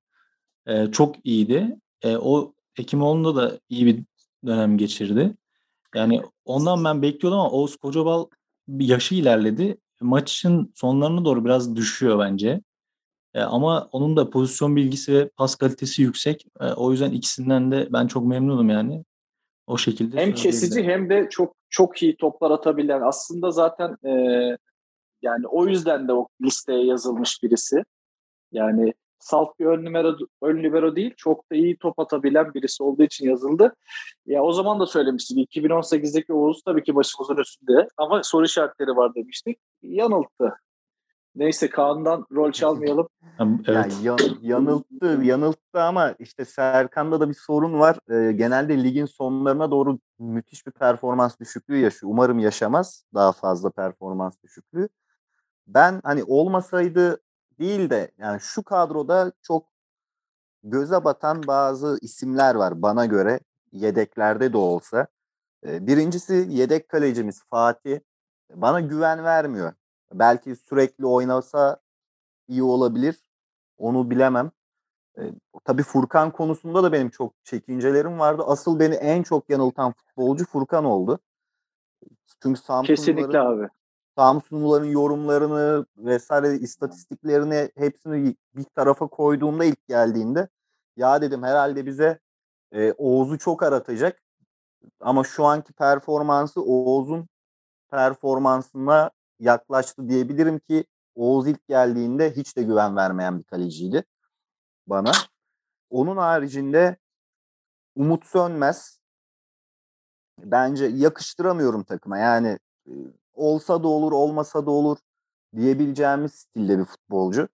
[0.66, 1.76] Ee, çok iyiydi.
[2.02, 4.04] Ee, o Ekimoğlu'nda da iyi bir
[4.46, 5.34] dönem geçirdi.
[5.94, 8.26] Yani ondan ben bekliyordum ama Oğuz Kocabal
[8.68, 9.76] yaşı ilerledi.
[10.00, 12.60] Maçın sonlarına doğru biraz düşüyor bence.
[13.34, 16.46] E, ama onun da pozisyon bilgisi ve pas kalitesi yüksek.
[16.60, 19.04] E, o yüzden ikisinden de ben çok memnunum yani.
[19.66, 20.20] O şekilde.
[20.20, 23.00] Hem kesici hem de çok çok iyi toplar atabilen.
[23.00, 24.10] Aslında zaten e,
[25.22, 27.84] yani o yüzden de o listeye yazılmış birisi.
[28.52, 28.94] Yani
[29.24, 33.28] salt bir ön numara ön libero değil çok da iyi top atabilen birisi olduğu için
[33.28, 33.74] yazıldı.
[34.26, 39.14] Ya o zaman da söylemiştik 2018'deki Oğuz tabii ki başımızın üstünde ama soru işaretleri var
[39.14, 39.58] demiştik.
[39.82, 40.54] Yanılttı.
[41.34, 43.08] Neyse Kaan'dan rol çalmayalım.
[43.40, 43.68] evet.
[43.68, 47.98] Yani yan, yanılttı, yanılttı ama işte Serkan'da da bir sorun var.
[48.10, 52.12] Ee, genelde ligin sonlarına doğru müthiş bir performans düşüklüğü yaşıyor.
[52.12, 54.88] Umarım yaşamaz daha fazla performans düşüklüğü.
[55.66, 57.20] Ben hani olmasaydı
[57.58, 59.66] değil de yani şu kadroda çok
[60.62, 63.40] göze batan bazı isimler var bana göre
[63.72, 65.06] yedeklerde de olsa.
[65.64, 68.00] Birincisi yedek kalecimiz Fatih.
[68.54, 69.72] Bana güven vermiyor.
[70.12, 71.80] Belki sürekli oynasa
[72.48, 73.16] iyi olabilir.
[73.78, 74.50] Onu bilemem.
[75.18, 75.22] E,
[75.64, 78.42] tabii Furkan konusunda da benim çok çekincelerim vardı.
[78.46, 81.18] Asıl beni en çok yanıltan futbolcu Furkan oldu.
[82.42, 83.68] Çünkü Samsunluların, Kesinlikle abi.
[84.16, 90.48] Samsunluların yorumlarını vesaire istatistiklerini hepsini bir tarafa koyduğumda ilk geldiğinde
[90.96, 92.18] ya dedim herhalde bize
[92.72, 94.22] e, Oğuz'u çok aratacak.
[95.00, 97.28] Ama şu anki performansı Oğuz'un
[97.90, 99.10] performansına
[99.40, 100.84] yaklaştı diyebilirim ki
[101.14, 104.04] Oğuz ilk geldiğinde hiç de güven vermeyen bir kaleciydi
[104.86, 105.12] bana.
[105.90, 106.96] Onun haricinde
[107.96, 109.00] Umut Sönmez
[110.38, 112.18] bence yakıştıramıyorum takıma.
[112.18, 112.58] Yani
[113.34, 114.98] olsa da olur, olmasa da olur
[115.56, 117.48] diyebileceğimiz stilde bir futbolcu.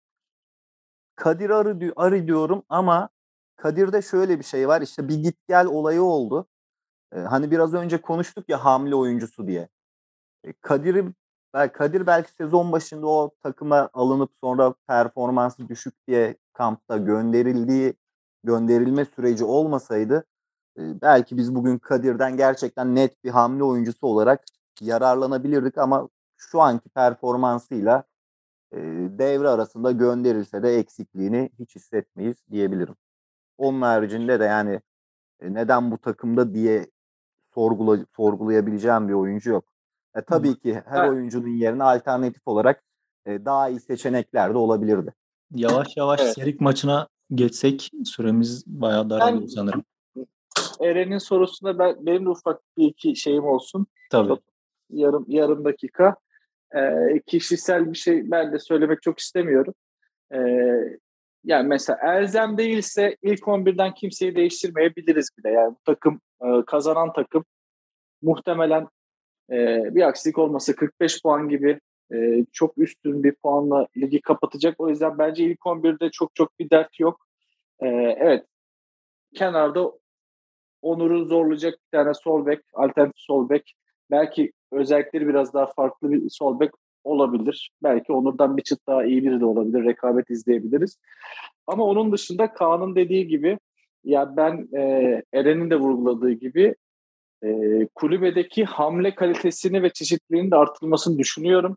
[1.16, 3.08] Kadir Arı, Arı diyorum ama
[3.56, 4.82] Kadir'de şöyle bir şey var.
[4.82, 6.46] İşte bir git gel olayı oldu.
[7.12, 9.68] Ee, hani biraz önce konuştuk ya hamle oyuncusu diye.
[10.44, 11.04] Ee, Kadir'i
[11.72, 17.94] Kadir belki sezon başında o takıma alınıp sonra performansı düşük diye kampta gönderildiği
[18.44, 20.24] gönderilme süreci olmasaydı
[20.78, 24.44] belki biz bugün Kadir'den gerçekten net bir hamle oyuncusu olarak
[24.82, 28.04] yararlanabilirdik ama şu anki performansıyla
[28.72, 28.78] e,
[29.18, 32.96] devre arasında gönderilse de eksikliğini hiç hissetmeyiz diyebilirim.
[33.58, 34.80] Onun haricinde de yani
[35.40, 36.86] e, neden bu takımda diye
[37.54, 39.64] sorgula, sorgulayabileceğim bir oyuncu yok.
[40.14, 41.10] E, tabii ki her evet.
[41.10, 42.82] oyuncunun yerine alternatif olarak
[43.26, 45.14] e, daha iyi seçenekler de olabilirdi.
[45.54, 46.34] Yavaş yavaş evet.
[46.34, 49.84] Serik maçına geçsek süremiz bayağı daralıyor ben, sanırım.
[50.80, 53.86] Eren'in sorusunda ben, benim de ufak bir iki şeyim olsun.
[54.10, 54.36] Tabii.
[54.90, 56.16] Yarım, yarım dakika.
[56.76, 59.74] Ee, kişisel bir şey ben de söylemek çok istemiyorum.
[60.34, 60.38] Ee,
[61.44, 65.50] yani mesela Elzem değilse ilk 11'den kimseyi değiştirmeyebiliriz bile.
[65.50, 67.44] Yani bu takım e, kazanan takım
[68.22, 68.88] muhtemelen
[69.50, 69.56] e,
[69.94, 71.80] bir aksilik olması 45 puan gibi
[72.14, 74.80] e, çok üstün bir puanla ligi kapatacak.
[74.80, 77.26] O yüzden bence ilk 11'de çok çok bir dert yok.
[77.80, 77.86] E,
[78.18, 78.46] evet
[79.34, 79.92] kenarda
[80.82, 83.74] Onur'u zorlayacak bir tane sol bek, alternatif sol bek.
[84.10, 86.70] Belki özellikleri biraz daha farklı bir sol bek
[87.04, 87.70] olabilir.
[87.82, 89.84] Belki Onur'dan bir çıt daha iyi biri de olabilir.
[89.84, 90.98] Rekabet izleyebiliriz.
[91.66, 93.58] Ama onun dışında Kaan'ın dediği gibi
[94.04, 94.82] ya ben e,
[95.32, 96.74] Eren'in de vurguladığı gibi
[97.44, 97.48] e,
[97.94, 101.76] kulübedeki hamle kalitesini ve çeşitliliğini de artırılmasını düşünüyorum.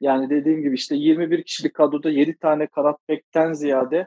[0.00, 4.06] Yani dediğim gibi işte 21 kişilik kadroda 7 tane kanat bekten ziyade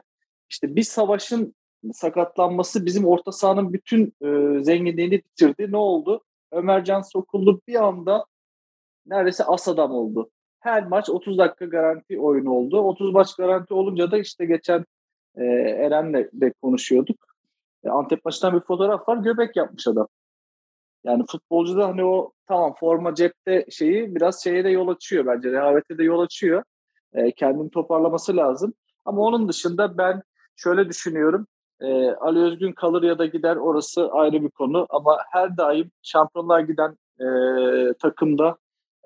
[0.50, 1.54] işte bir savaşın
[1.92, 5.72] sakatlanması bizim orta sahanın bütün e, zenginliğini bitirdi.
[5.72, 6.24] Ne oldu?
[6.52, 8.24] Ömercan Sokullu bir anda
[9.06, 10.30] neredeyse as adam oldu.
[10.60, 12.80] Her maç 30 dakika garanti oyunu oldu.
[12.80, 14.84] 30 maç garanti olunca da işte geçen
[15.36, 17.16] e, Eren'le de konuşuyorduk.
[17.84, 19.16] E, Antep maçından bir fotoğraf var.
[19.16, 20.08] Göbek yapmış adam.
[21.04, 25.52] Yani futbolcuda hani o tamam forma cepte şeyi biraz şeye de yol açıyor bence.
[25.52, 26.62] Rehavete de yol açıyor.
[27.12, 28.74] E, kendini toparlaması lazım.
[29.04, 30.22] Ama onun dışında ben
[30.56, 31.46] şöyle düşünüyorum.
[31.80, 34.86] E, Ali Özgün kalır ya da gider orası ayrı bir konu.
[34.90, 37.26] Ama her daim şampiyonlar giden e,
[37.94, 38.56] takımda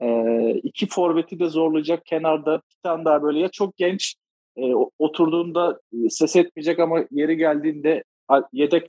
[0.03, 2.07] e, iki forveti de zorlayacak.
[2.07, 3.39] Kenarda bir tane daha böyle.
[3.39, 4.15] Ya çok genç
[4.57, 8.05] e, oturduğunda ses etmeyecek ama yeri geldiğinde
[8.53, 8.87] yedek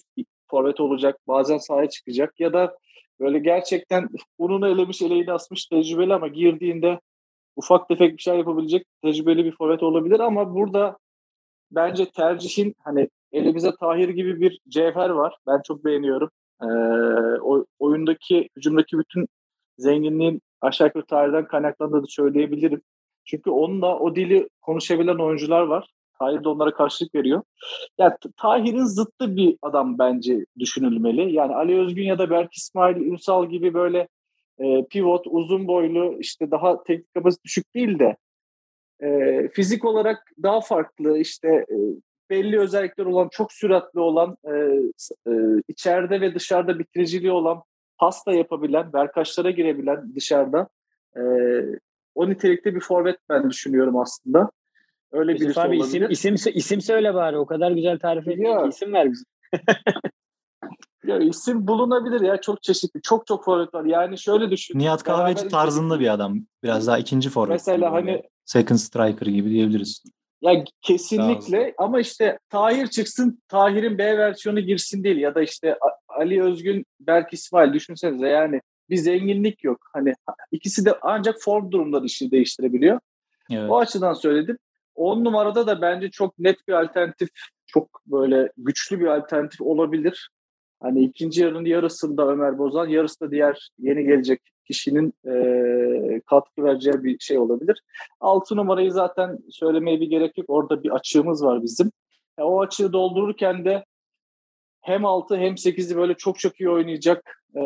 [0.48, 2.40] forvet olacak bazen sahaya çıkacak.
[2.40, 2.78] Ya da
[3.20, 7.00] böyle gerçekten ununu elemiş eleğini asmış tecrübeli ama girdiğinde
[7.56, 10.20] ufak tefek bir şey yapabilecek tecrübeli bir forvet olabilir.
[10.20, 10.98] Ama burada
[11.72, 15.38] bence tercihin hani elimize Tahir gibi bir cevher var.
[15.48, 16.30] Ben çok beğeniyorum.
[16.62, 16.66] Ee,
[17.42, 19.28] o, oyundaki, hücumdaki bütün
[19.78, 22.82] zenginliğin aşağı yukarı Tahir'den kaynaklandığını söyleyebilirim.
[23.26, 25.90] Çünkü onunla o dili konuşabilen oyuncular var.
[26.20, 27.42] Tahir de onlara karşılık veriyor.
[27.98, 31.34] Yani Tahir'in zıttı bir adam bence düşünülmeli.
[31.34, 34.08] Yani Ali Özgün ya da Berk İsmail Ünsal gibi böyle
[34.60, 38.18] e, pivot, uzun boylu, işte daha teknik kapasite düşük değil de
[39.00, 41.76] e, fizik olarak daha farklı, işte e,
[42.30, 44.52] belli özellikler olan, çok süratli olan, e,
[45.32, 47.64] e, içeride ve dışarıda bitiriciliği olan,
[47.98, 50.68] pasta yapabilen, verkaçlara girebilen dışarıda
[51.18, 51.22] e,
[52.16, 54.52] o nitelikte bir forvet ben düşünüyorum aslında.
[55.12, 56.10] Öyle bir birisi abi olabilir.
[56.10, 57.38] isim, isim, isim söyle bari.
[57.38, 59.24] O kadar güzel tarif ediyor ki isim ver bize.
[61.06, 62.42] ya isim bulunabilir ya.
[62.42, 63.02] Çok çeşitli.
[63.02, 63.86] Çok çok forvet var.
[63.86, 64.80] Yani şöyle düşün.
[64.80, 66.40] Nihat Kahveci tarzında bir adam.
[66.64, 67.52] Biraz daha ikinci forvet.
[67.52, 70.04] Mesela hani second striker gibi diyebiliriz.
[70.42, 75.78] Ya kesinlikle ama işte Tahir çıksın, Tahir'in B versiyonu girsin değil ya da işte
[76.08, 79.80] Ali Özgün, Berk İsmail düşünsenize yani bir zenginlik yok.
[79.94, 80.14] Hani
[80.52, 83.00] ikisi de ancak form durumları işini değiştirebiliyor.
[83.52, 83.70] Evet.
[83.70, 84.58] O açıdan söyledim.
[84.96, 87.30] 10 numarada da bence çok net bir alternatif,
[87.68, 90.30] çok böyle güçlü bir alternatif olabilir.
[90.80, 97.04] Hani ikinci yarının yarısında Ömer Bozan, yarısı da diğer yeni gelecek kişinin e, katkı vereceği
[97.04, 97.84] bir şey olabilir.
[98.20, 100.50] 6 numarayı zaten söylemeye bir gerek yok.
[100.50, 101.92] Orada bir açığımız var bizim.
[102.38, 103.86] E, o açığı doldururken de
[104.82, 107.62] hem 6 hem 8'i böyle çok çok iyi oynayacak e,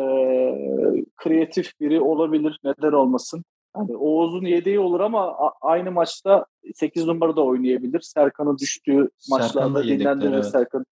[1.16, 2.60] kreatif biri olabilir.
[2.64, 3.44] Neden olmasın?
[3.76, 8.00] Yani Oğuz'un yedeği olur ama aynı maçta 8 numarada oynayabilir.
[8.00, 10.46] Serkan'ın düştüğü maçlarda dinlendirir evet.
[10.46, 10.84] Serkan.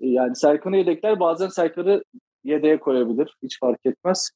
[0.00, 2.04] Yani Serkan'ı yedekler bazen Serkan'ı
[2.44, 3.36] yedeğe koyabilir.
[3.42, 4.30] Hiç fark etmez.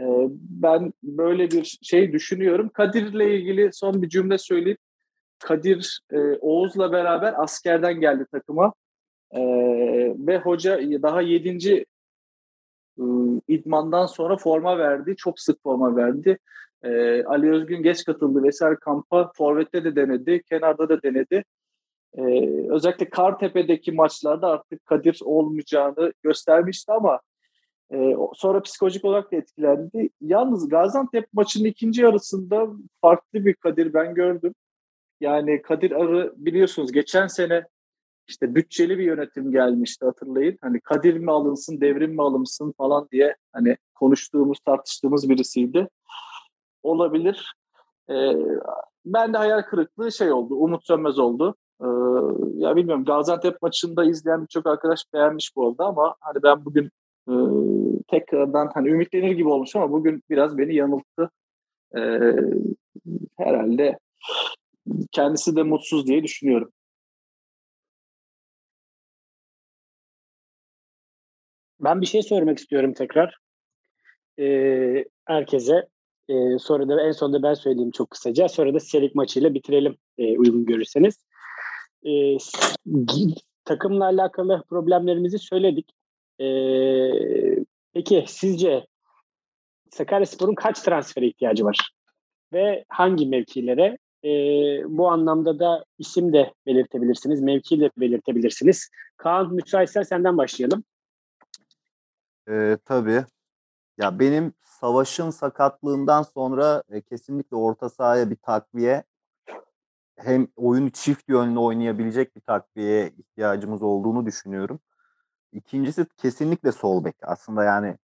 [0.00, 0.04] Ee,
[0.50, 2.68] ben böyle bir şey düşünüyorum.
[2.68, 4.78] Kadir'le ilgili son bir cümle söyleyeyim.
[5.38, 8.72] Kadir e, Oğuz'la beraber askerden geldi takıma.
[9.32, 9.40] E,
[10.18, 11.86] ve hoca daha yedinci
[12.98, 13.04] e,
[13.48, 15.16] idmandan sonra forma verdi.
[15.16, 16.38] Çok sık forma verdi.
[16.82, 19.32] E, Ali Özgün geç katıldı vesaire kampa.
[19.36, 21.44] Forvet'te de denedi, kenarda da denedi.
[22.14, 22.22] E,
[22.70, 27.20] özellikle Kartepe'deki maçlarda artık Kadir olmayacağını göstermişti ama
[27.92, 30.10] e, sonra psikolojik olarak da etkilendi.
[30.20, 32.68] Yalnız Gaziantep maçının ikinci yarısında
[33.00, 34.54] farklı bir Kadir ben gördüm.
[35.20, 37.64] Yani Kadir Arı biliyorsunuz geçen sene
[38.28, 40.58] işte bütçeli bir yönetim gelmişti hatırlayın.
[40.60, 45.88] Hani Kadir mi alınsın, devrim mi alınsın falan diye hani konuştuğumuz, tartıştığımız birisiydi.
[46.82, 47.54] Olabilir.
[48.10, 48.32] Ee,
[49.04, 51.54] ben de hayal kırıklığı şey oldu, Umut Sönmez oldu.
[51.80, 51.86] Ee,
[52.54, 56.90] ya bilmiyorum Gaziantep maçında izleyen birçok arkadaş beğenmiş bu arada ama hani ben bugün
[57.28, 57.34] e,
[58.10, 61.30] tekrardan hani ümitlenir gibi olmuş ama bugün biraz beni yanılttı.
[61.96, 62.00] Ee,
[63.38, 63.98] herhalde
[65.12, 66.72] kendisi de mutsuz diye düşünüyorum.
[71.80, 73.38] Ben bir şey sormak istiyorum tekrar.
[74.38, 75.88] Ee, herkese.
[76.28, 78.48] Ee, sonra da en sonunda ben söyleyeyim çok kısaca.
[78.48, 81.24] Sonra da Selik maçıyla bitirelim e, uygun görürseniz.
[82.06, 82.36] Ee,
[83.64, 85.97] takımla alakalı problemlerimizi söyledik.
[86.40, 88.86] Ee, peki sizce
[89.90, 91.90] Sakaryaspor'un kaç transfere ihtiyacı var?
[92.52, 93.98] Ve hangi mevkilere?
[94.24, 94.30] E,
[94.98, 98.90] bu anlamda da isim de belirtebilirsiniz, mevki de belirtebilirsiniz.
[99.16, 100.84] Kaan müsaitsen senden başlayalım.
[102.50, 103.24] Ee, tabii.
[103.98, 109.04] Ya benim savaşın sakatlığından sonra e, kesinlikle orta sahaya bir takviye
[110.16, 114.80] hem oyunu çift yönlü oynayabilecek bir takviyeye ihtiyacımız olduğunu düşünüyorum.
[115.52, 117.16] İkincisi kesinlikle sol bek.
[117.22, 117.98] Aslında yani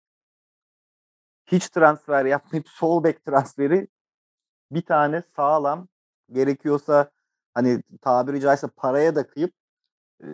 [1.47, 3.89] hiç transfer yapmayıp sol bek transferi
[4.71, 5.89] bir tane sağlam
[6.33, 7.11] gerekiyorsa
[7.55, 9.53] hani tabiri caizse paraya da kıyıp
[10.25, 10.27] e,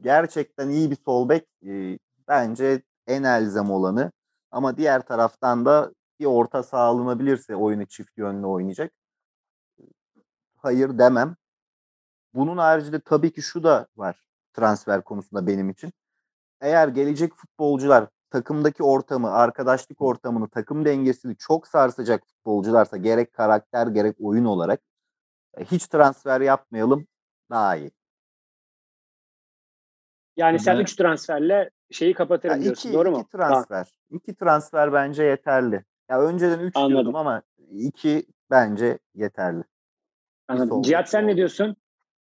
[0.00, 1.98] gerçekten iyi bir sol bek e,
[2.28, 4.12] bence en elzem olanı.
[4.50, 8.92] Ama diğer taraftan da bir orta sağlanabilirse oyunu çift yönlü oynayacak.
[10.56, 11.36] Hayır demem.
[12.34, 15.92] Bunun haricinde tabii ki şu da var transfer konusunda benim için.
[16.62, 24.16] Eğer gelecek futbolcular takımdaki ortamı, arkadaşlık ortamını, takım dengesini çok sarsacak futbolcularsa gerek karakter gerek
[24.20, 24.80] oyun olarak
[25.58, 27.06] e, hiç transfer yapmayalım
[27.50, 27.90] daha iyi.
[30.36, 32.88] Yani sen 3 transferle şeyi kapatırım ya diyorsun.
[32.88, 33.28] Iki, doğru iki mu?
[33.32, 33.84] transfer.
[33.84, 33.90] Ha.
[34.10, 35.84] İki transfer bence yeterli.
[36.10, 39.64] Ya önceden 3 diyordum ama iki bence yeterli.
[40.48, 40.82] Anladım.
[40.82, 41.76] Cihat sen ne diyorsun?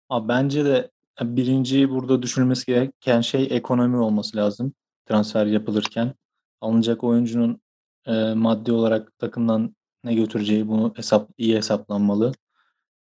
[0.09, 0.91] Abi bence de
[1.23, 4.73] birinci burada düşünülmesi gereken şey ekonomi olması lazım
[5.07, 6.15] transfer yapılırken.
[6.61, 7.61] Alınacak oyuncunun
[8.07, 12.33] e, maddi olarak takımdan ne götüreceği bunu hesap iyi hesaplanmalı.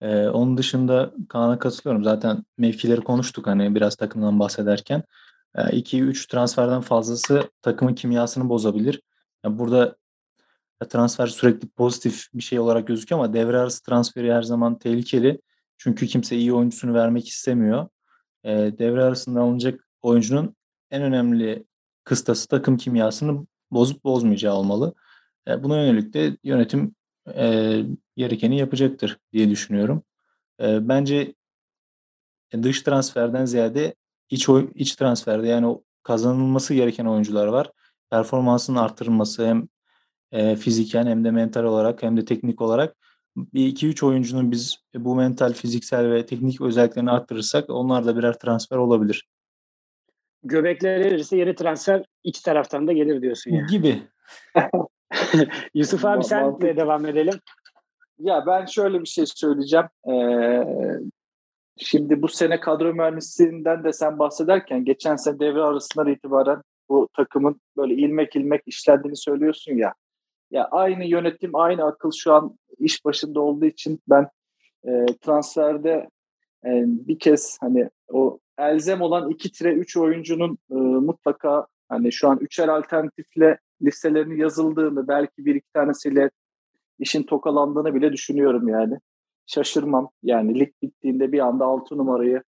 [0.01, 2.05] E, onun dışında Kaan'a katılıyorum.
[2.05, 5.03] Zaten mevkileri konuştuk hani biraz takımdan bahsederken.
[5.55, 9.03] 2-3 e, transferden fazlası takımın kimyasını bozabilir.
[9.45, 9.97] Yani burada
[10.89, 15.41] transfer sürekli pozitif bir şey olarak gözüküyor ama devre arası transferi her zaman tehlikeli.
[15.79, 17.89] Çünkü kimse iyi oyuncusunu vermek istemiyor.
[18.45, 20.57] E, devre arasında alınacak oyuncunun
[20.91, 21.64] en önemli
[22.05, 24.95] kıstası takım kimyasını bozup bozmayacağı olmalı.
[25.49, 26.95] E, buna yönelik de yönetim
[27.34, 27.82] e,
[28.16, 30.03] gerekeni yapacaktır diye düşünüyorum.
[30.61, 31.34] E, bence
[32.53, 33.95] dış transferden ziyade
[34.30, 37.72] iç iç transferde yani kazanılması gereken oyuncular var.
[38.11, 39.68] Performansının artırılması hem
[40.32, 42.97] e, fiziken hem de mental olarak hem de teknik olarak
[43.37, 48.39] bir iki üç oyuncunun biz bu mental, fiziksel ve teknik özelliklerini arttırırsak onlar da birer
[48.39, 49.29] transfer olabilir.
[50.43, 53.66] Göbekler erirse yeni transfer iki taraftan da gelir diyorsun yani.
[53.66, 54.03] Gibi.
[55.74, 57.35] Yusuf abi sen de devam edelim.
[58.18, 59.87] Ya ben şöyle bir şey söyleyeceğim.
[60.11, 60.64] Ee,
[61.76, 67.61] şimdi bu sene kadro mühendisliğinden de sen bahsederken geçen sene devre arasından itibaren bu takımın
[67.76, 69.95] böyle ilmek ilmek işlendiğini söylüyorsun ya.
[70.51, 74.29] Ya aynı yönetim, aynı akıl şu an iş başında olduğu için ben
[74.85, 76.09] e, transferde
[76.65, 82.69] e, bir kez hani o elzem olan 2-3 oyuncunun e, mutlaka hani şu an üçer
[82.69, 86.31] alternatifle listelerinin yazıldığını belki bir iki tanesiyle
[86.99, 88.99] işin tokalandığını bile düşünüyorum yani.
[89.47, 90.11] Şaşırmam.
[90.23, 92.43] Yani lig bittiğinde bir anda 6 numarayı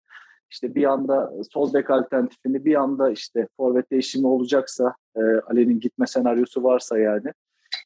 [0.50, 6.06] işte bir anda sol bek alternatifini bir anda işte forvet değişimi olacaksa e, Ali'nin gitme
[6.06, 7.32] senaryosu varsa yani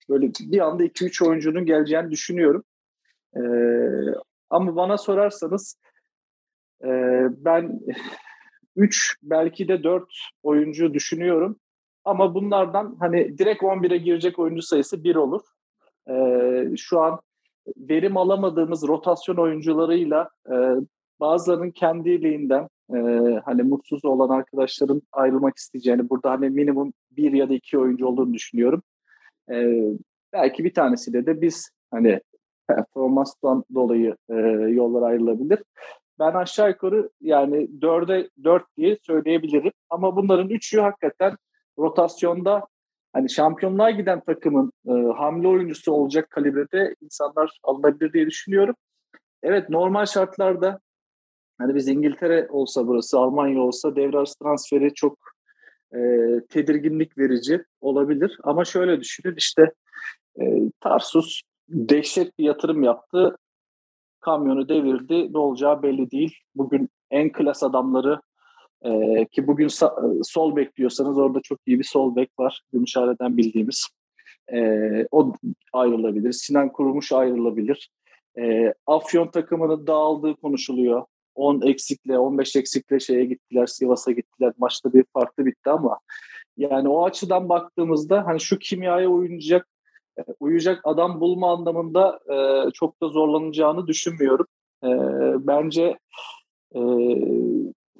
[0.08, 2.64] böyle bir anda 2-3 oyuncunun geleceğini düşünüyorum.
[3.36, 3.40] E,
[4.50, 5.76] ama bana sorarsanız
[6.84, 6.88] e,
[7.30, 7.80] ben
[8.76, 10.04] 3 belki de 4
[10.42, 11.56] oyuncu düşünüyorum.
[12.04, 15.40] Ama bunlardan hani direkt 11'e girecek oyuncu sayısı 1 olur.
[16.10, 17.20] Ee, şu an
[17.76, 20.54] verim alamadığımız rotasyon oyuncularıyla e,
[21.20, 22.98] bazılarının kendiliğinden e,
[23.44, 28.34] hani mutsuz olan arkadaşların ayrılmak isteyeceğini burada hani minimum bir ya da iki oyuncu olduğunu
[28.34, 28.82] düşünüyorum.
[29.50, 29.78] E,
[30.32, 32.20] belki bir tanesiyle de biz hani
[32.68, 34.34] performanstan dolayı e,
[34.68, 35.58] yollar ayrılabilir.
[36.18, 39.72] Ben aşağı yukarı yani dörde dört diye söyleyebilirim.
[39.90, 41.36] Ama bunların üçü hakikaten
[41.78, 42.66] rotasyonda
[43.12, 48.74] hani şampiyonluğa giden takımın e, hamle oyuncusu olacak kalibrede insanlar alınabilir diye düşünüyorum.
[49.42, 50.80] Evet normal şartlarda
[51.58, 55.18] Hani biz İngiltere olsa burası, Almanya olsa devre transferi çok
[55.94, 56.00] e,
[56.48, 58.38] tedirginlik verici olabilir.
[58.42, 59.72] Ama şöyle düşünün işte
[60.40, 60.44] e,
[60.80, 63.36] Tarsus dehşet bir yatırım yaptı.
[64.20, 65.32] Kamyonu devirdi.
[65.32, 66.36] Ne olacağı belli değil.
[66.54, 68.20] Bugün en klas adamları
[68.82, 68.90] e,
[69.26, 72.62] ki bugün sa- sol bekliyorsanız orada çok iyi bir sol bek var.
[72.72, 73.88] Gümüşhane'den bildiğimiz.
[74.52, 74.58] E,
[75.10, 75.32] o
[75.72, 76.32] ayrılabilir.
[76.32, 77.90] Sinan Kurumuş ayrılabilir.
[78.38, 81.04] E, Afyon takımının dağıldığı konuşuluyor.
[81.34, 84.52] 10 eksikle, 15 eksikle şeye gittiler, Sivas'a gittiler.
[84.58, 85.98] Maçta bir farklı bitti ama
[86.56, 89.68] yani o açıdan baktığımızda hani şu kimyaya uyacak
[90.18, 94.46] e, uyacak adam bulma anlamında e, çok da zorlanacağını düşünmüyorum.
[94.84, 94.88] E,
[95.46, 95.98] bence
[96.74, 96.80] e,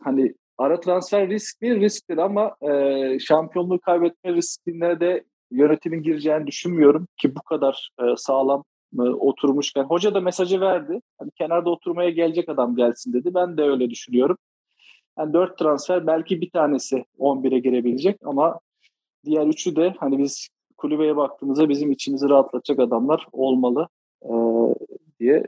[0.00, 7.08] hani ara transfer risk bir risktir ama e, şampiyonluğu kaybetme riskine de yönetimin gireceğini düşünmüyorum
[7.16, 8.64] ki bu kadar e, sağlam
[9.02, 9.84] oturmuşken.
[9.84, 11.00] Hoca da mesajı verdi.
[11.18, 13.34] Hani kenarda oturmaya gelecek adam gelsin dedi.
[13.34, 14.36] Ben de öyle düşünüyorum.
[15.18, 18.60] Yani dört transfer belki bir tanesi 11'e girebilecek ama
[19.24, 23.88] diğer üçü de hani biz kulübeye baktığımızda bizim içimizi rahatlatacak adamlar olmalı
[24.22, 24.32] e,
[25.20, 25.44] diye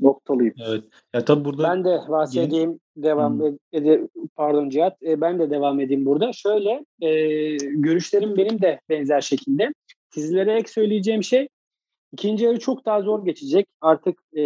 [0.00, 0.54] noktalıyım.
[0.68, 0.84] Evet.
[1.14, 3.04] Ya tabii burada ben de bahsedeyim yeni...
[3.04, 3.56] devam hmm.
[3.72, 6.32] ed- pardon Cihat e, ben de devam edeyim burada.
[6.32, 7.10] Şöyle e,
[7.56, 9.72] görüşlerim benim de benzer şekilde.
[10.10, 11.48] Sizlere ek söyleyeceğim şey
[12.12, 13.66] ikinci yarı çok daha zor geçecek.
[13.80, 14.42] Artık e,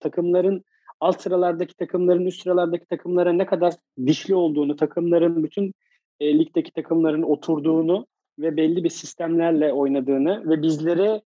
[0.00, 0.64] takımların
[1.00, 3.74] alt sıralardaki takımların üst sıralardaki takımlara ne kadar
[4.06, 5.72] dişli olduğunu, takımların bütün
[6.20, 8.06] e, ligdeki takımların oturduğunu
[8.38, 11.22] ve belli bir sistemlerle oynadığını ve bizlere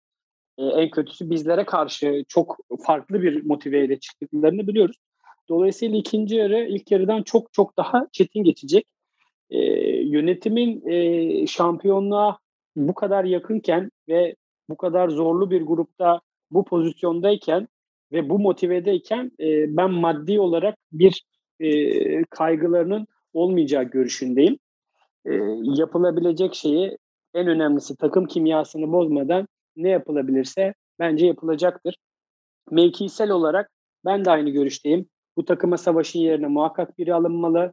[0.58, 2.56] e, en kötüsü bizlere karşı çok
[2.86, 4.96] farklı bir motiveyle çıktıklarını biliyoruz.
[5.48, 8.86] Dolayısıyla ikinci yarı ilk yarıdan çok çok daha çetin geçecek.
[9.50, 9.58] E,
[10.02, 12.38] yönetimin e, şampiyonluğa
[12.76, 14.34] bu kadar yakınken ve
[14.71, 17.68] bu kadar zorlu bir grupta bu pozisyondayken
[18.12, 21.25] ve bu motivedeyken e, ben maddi olarak bir
[21.61, 24.59] e, kaygılarının olmayacağı görüşündeyim.
[25.27, 26.99] E, yapılabilecek şeyi
[27.35, 31.97] en önemlisi takım kimyasını bozmadan ne yapılabilirse bence yapılacaktır.
[32.71, 33.71] Mevkisel olarak
[34.05, 35.07] ben de aynı görüşteyim.
[35.37, 37.73] Bu takıma savaşın yerine muhakkak biri alınmalı.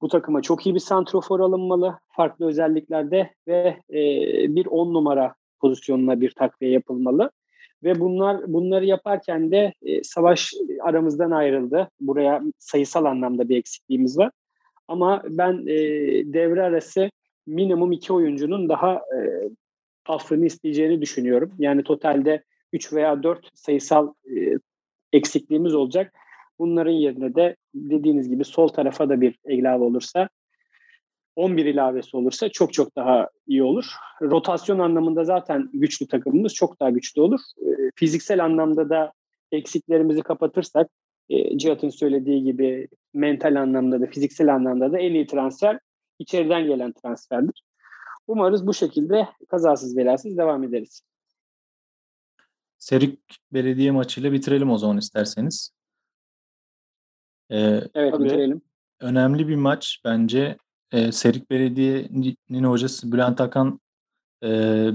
[0.00, 1.98] Bu takıma çok iyi bir santrofor alınmalı.
[2.08, 4.02] Farklı özelliklerde ve e,
[4.56, 7.30] bir on numara pozisyonuna bir takviye yapılmalı.
[7.84, 11.90] Ve bunlar bunları yaparken de e, savaş aramızdan ayrıldı.
[12.00, 14.30] Buraya sayısal anlamda bir eksikliğimiz var.
[14.88, 15.76] Ama ben e,
[16.32, 17.10] devre arası
[17.46, 19.48] minimum iki oyuncunun daha e,
[20.06, 21.52] affını isteyeceğini düşünüyorum.
[21.58, 22.42] Yani totalde
[22.72, 24.58] 3 veya 4 sayısal e,
[25.12, 26.12] eksikliğimiz olacak.
[26.58, 30.28] Bunların yerine de dediğiniz gibi sol tarafa da bir ilave olursa
[31.36, 33.84] 11 ilavesi olursa çok çok daha iyi olur.
[34.22, 37.40] Rotasyon anlamında zaten güçlü takımımız çok daha güçlü olur.
[37.58, 39.12] E, fiziksel anlamda da
[39.52, 40.88] eksiklerimizi kapatırsak
[41.28, 45.78] e, Cihat'ın söylediği gibi mental anlamda da fiziksel anlamda da en iyi transfer
[46.18, 47.62] içeriden gelen transferdir.
[48.26, 51.02] Umarız bu şekilde kazasız belasız devam ederiz.
[52.78, 53.20] Serik
[53.52, 55.70] Belediye maçıyla bitirelim o zaman isterseniz.
[57.50, 58.62] Ee, evet bitirelim.
[59.00, 60.56] Önemli bir maç bence.
[60.92, 63.80] Ee, Serik Belediye'nin hocası Bülent Akan
[64.44, 64.90] e,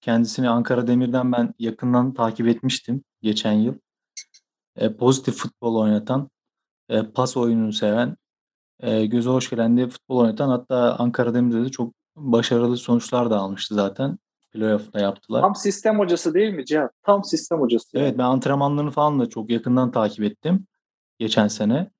[0.00, 3.74] kendisini Ankara Demir'den ben yakından takip etmiştim geçen yıl.
[4.76, 6.30] E, pozitif futbol oynatan,
[6.88, 8.16] e, pas oyununu seven,
[8.80, 13.38] e, göze hoş gelen de futbol oynatan hatta Ankara Demir'de de çok başarılı sonuçlar da
[13.38, 14.18] almıştı zaten.
[14.52, 15.40] Playoff'ta yaptılar.
[15.40, 16.90] Tam sistem hocası değil mi Cihan?
[17.02, 17.96] Tam sistem hocası.
[17.96, 18.06] Yani.
[18.06, 20.66] Evet ben antrenmanlarını falan da çok yakından takip ettim
[21.18, 21.90] geçen sene.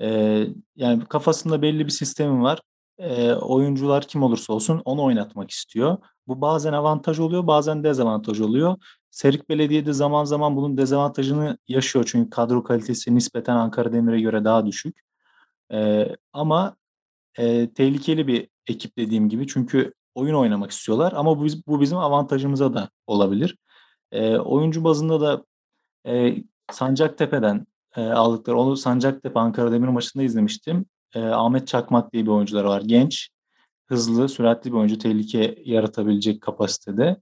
[0.00, 2.60] Ee, yani kafasında belli bir sistemi var.
[2.98, 5.98] Ee, oyuncular kim olursa olsun onu oynatmak istiyor.
[6.26, 8.76] Bu bazen avantaj oluyor bazen dezavantaj oluyor.
[9.10, 12.04] Serik Belediye de zaman zaman bunun dezavantajını yaşıyor.
[12.08, 15.00] Çünkü kadro kalitesi nispeten Ankara Demir'e göre daha düşük.
[15.72, 16.76] Ee, ama
[17.38, 19.46] e, tehlikeli bir ekip dediğim gibi.
[19.46, 23.58] Çünkü oyun oynamak istiyorlar ama bu, bu bizim avantajımıza da olabilir.
[24.12, 25.44] E, oyuncu bazında da
[26.06, 26.36] e,
[26.72, 27.66] Sancaktepe'den
[27.96, 30.86] e, aldıkları, onu Sancaktepe Ankara Demir maçında izlemiştim.
[31.14, 32.82] E, Ahmet Çakmak diye bir oyuncular var.
[32.86, 33.28] Genç,
[33.86, 34.98] hızlı, süratli bir oyuncu.
[34.98, 37.16] Tehlike yaratabilecek kapasitede.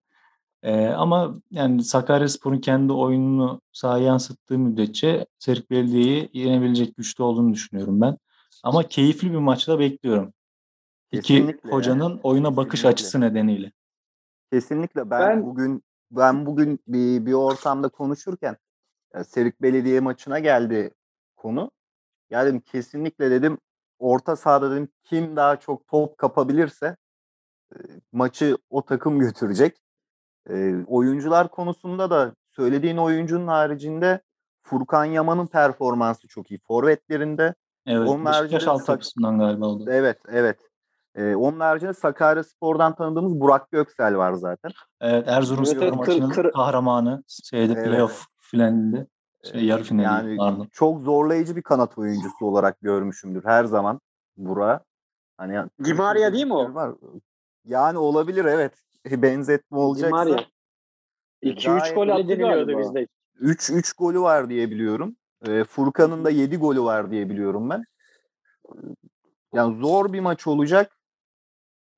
[0.62, 8.00] E, ama yani Sakaryaspor'un kendi oyununu sahaya yansıttığı müddetçe Serik Belediye'yi yenebilecek güçlü olduğunu düşünüyorum
[8.00, 8.16] ben.
[8.62, 10.32] Ama keyifli bir maçta bekliyorum.
[11.12, 12.20] İki hocanın yani.
[12.22, 12.92] oyuna bakış Kesinlikle.
[12.92, 13.72] açısı nedeniyle.
[14.52, 18.56] Kesinlikle ben, ben bugün ben bugün bir, bir ortamda konuşurken
[19.26, 20.90] Serik Belediye maçına geldi
[21.36, 21.70] konu.
[22.30, 23.58] Geldim kesinlikle dedim
[23.98, 26.96] orta sahada dedim kim daha çok top kapabilirse
[27.74, 27.76] e,
[28.12, 29.76] maçı o takım götürecek.
[30.50, 34.20] E, oyuncular konusunda da söylediğin oyuncunun haricinde
[34.62, 36.58] Furkan Yaman'ın performansı çok iyi.
[36.58, 37.54] Forvetlerinde.
[37.86, 38.08] Evet.
[38.08, 39.84] Onun Beşiktaş haricinde altyapısından galiba oldu.
[39.90, 40.58] Evet, evet.
[41.14, 44.70] Ee, onun haricinde Sakarya Spor'dan tanıdığımız Burak Göksel var zaten.
[45.00, 47.84] Evet evet, kır- maçının kır- kahramanı şeyde Evet.
[47.84, 49.06] playoff finalinde
[49.52, 50.68] şey, yarı finali Yani pardon.
[50.72, 54.00] çok zorlayıcı bir kanat oyuncusu olarak görmüşümdür her zaman
[54.36, 54.84] Burak'ı.
[55.36, 56.74] Hani Di Maria değil mi o?
[56.74, 56.94] Var.
[57.64, 58.72] Yani olabilir evet.
[59.22, 60.16] Benzetme olacaksa.
[60.16, 60.38] Maria.
[61.42, 62.78] 2-3 Gayet gol attı galiba.
[62.78, 63.06] bizde.
[63.34, 65.16] 3 3 golü var diye biliyorum.
[65.46, 67.84] Ee, Furkan'ın da 7 golü var diye biliyorum ben.
[69.52, 70.98] Yani zor bir maç olacak.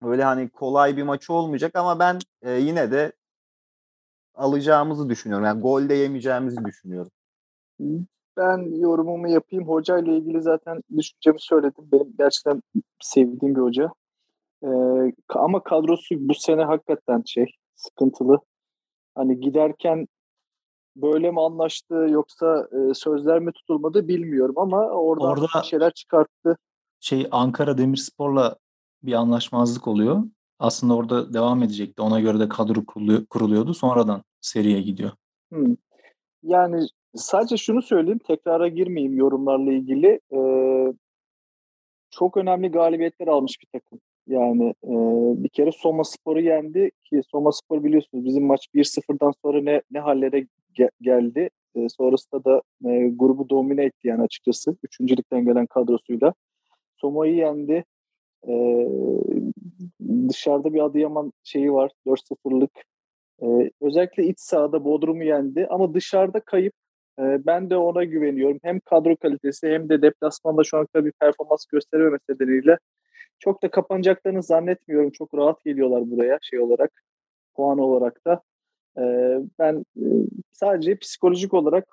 [0.02, 3.12] Öyle hani kolay bir maç olmayacak ama ben e, yine de
[4.34, 5.46] alacağımızı düşünüyorum.
[5.46, 7.10] Yani gol de yemeyeceğimizi düşünüyorum.
[8.36, 9.68] Ben yorumumu yapayım.
[9.68, 11.84] Hoca ile ilgili zaten düşüncemi söyledim.
[11.92, 12.62] Benim gerçekten
[13.02, 13.92] sevdiğim bir hoca.
[14.64, 14.68] Ee,
[15.28, 18.38] ama kadrosu bu sene hakikaten şey sıkıntılı.
[19.14, 20.06] Hani giderken
[20.96, 26.56] böyle mi anlaştı yoksa e, sözler mi tutulmadı bilmiyorum ama oradan Orada- bir şeyler çıkarttı.
[27.00, 28.56] Şey Ankara Demirspor'la
[29.02, 30.22] bir anlaşmazlık oluyor.
[30.58, 32.02] Aslında orada devam edecekti.
[32.02, 33.74] Ona göre de kadro kuruluyor- kuruluyordu.
[33.74, 35.10] Sonradan seriye gidiyor.
[35.52, 35.74] Hmm.
[36.42, 36.86] Yani
[37.16, 40.20] sadece şunu söyleyeyim, tekrara girmeyeyim yorumlarla ilgili.
[40.32, 40.92] Ee,
[42.10, 44.00] çok önemli galibiyetler almış bir takım.
[44.26, 44.92] Yani e,
[45.44, 50.00] bir kere Soma Spor'u yendi ki Soma Spor biliyorsunuz bizim maç 1-0'dan sonra ne ne
[50.00, 51.50] hallere ge- geldi.
[51.74, 54.76] E, sonrasında da e, grubu domine etti yani açıkçası.
[54.82, 56.34] Üçüncülükten gelen kadrosuyla.
[56.96, 57.84] Soma'yı yendi.
[58.48, 58.86] E,
[60.28, 61.90] dışarıda bir Adıyaman şeyi var.
[62.06, 62.70] 4-0'lık
[63.42, 66.72] ee, özellikle iç sahada Bodrum'u yendi ama dışarıda kayıp.
[67.20, 68.58] Ee, ben de ona güveniyorum.
[68.62, 72.78] Hem kadro kalitesi hem de deplasmanda şu an kadar bir performans gösterememesi nedeniyle
[73.38, 75.10] çok da kapanacaklarını zannetmiyorum.
[75.10, 77.02] Çok rahat geliyorlar buraya şey olarak,
[77.54, 78.42] puan olarak da.
[78.98, 80.06] Ee, ben e,
[80.52, 81.86] sadece psikolojik olarak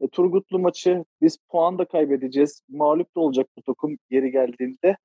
[0.00, 2.62] e, Turgutlu maçı biz puan da kaybedeceğiz.
[2.68, 4.96] Mağlup da olacak bu takım geri geldiğinde.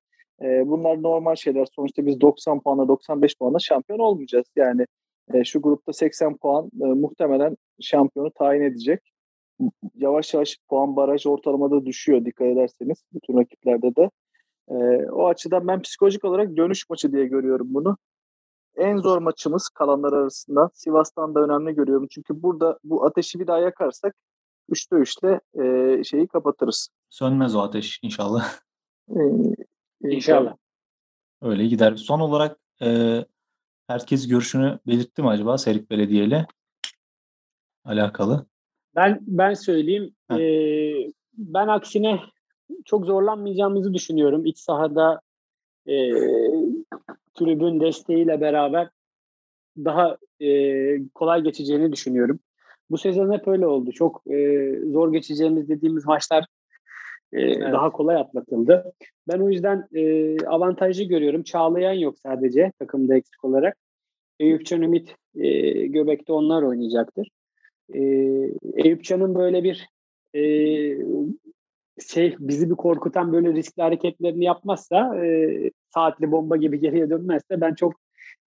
[0.41, 1.68] E, bunlar normal şeyler.
[1.76, 4.45] Sonuçta biz 90 puanla 95 puanla şampiyon olmayacağız.
[4.56, 4.86] Yani
[5.34, 9.12] e, şu grupta 80 puan muhtemelen şampiyonu tayin edecek.
[9.95, 14.10] Yavaş yavaş puan baraj ortalamada düşüyor dikkat ederseniz bütün rakiplerde de.
[14.70, 14.76] E,
[15.12, 17.97] o açıdan ben psikolojik olarak dönüş maçı diye görüyorum bunu.
[18.76, 20.70] En zor maçımız kalanlar arasında.
[20.74, 22.08] Sivas'tan da önemli görüyorum.
[22.12, 24.16] Çünkü burada bu ateşi bir daha yakarsak
[24.70, 26.89] 3'te 3'te e, şeyi kapatırız.
[27.10, 28.54] Sönmez o ateş inşallah.
[29.10, 29.20] E,
[30.04, 30.56] İnşallah.
[31.41, 31.95] Öyle gider.
[31.95, 33.20] Son olarak e,
[33.88, 36.47] herkes görüşünü belirtti mi acaba Serik Belediye ile
[37.86, 38.45] alakalı?
[38.96, 40.14] Ben ben söyleyeyim.
[40.28, 40.38] Heh.
[40.38, 42.20] Ee, ben aksine
[42.86, 44.46] çok zorlanmayacağımızı düşünüyorum.
[44.46, 45.22] İç sahada
[45.88, 46.12] e,
[47.34, 48.89] tribün desteğiyle beraber
[49.78, 50.50] daha e,
[51.10, 52.39] kolay geçeceğini düşünüyorum.
[52.89, 53.91] Bu sezon hep öyle oldu.
[53.91, 56.46] Çok e, zor geçeceğimiz dediğimiz maçlar
[57.34, 58.94] e, daha kolay atlatıldı.
[59.28, 61.44] Ben o yüzden e, avantajlı görüyorum.
[61.44, 63.78] Çağlayan yok sadece takımda eksik olarak.
[64.39, 67.28] Eyüpcan Ümit e, Göbek'te onlar oynayacaktır.
[67.93, 67.99] E,
[68.75, 69.89] Eyüpcan'ın böyle bir
[70.36, 70.41] e,
[72.09, 77.73] şey bizi bir korkutan böyle riskli hareketlerini yapmazsa e, saatli bomba gibi geriye dönmezse ben
[77.73, 77.93] çok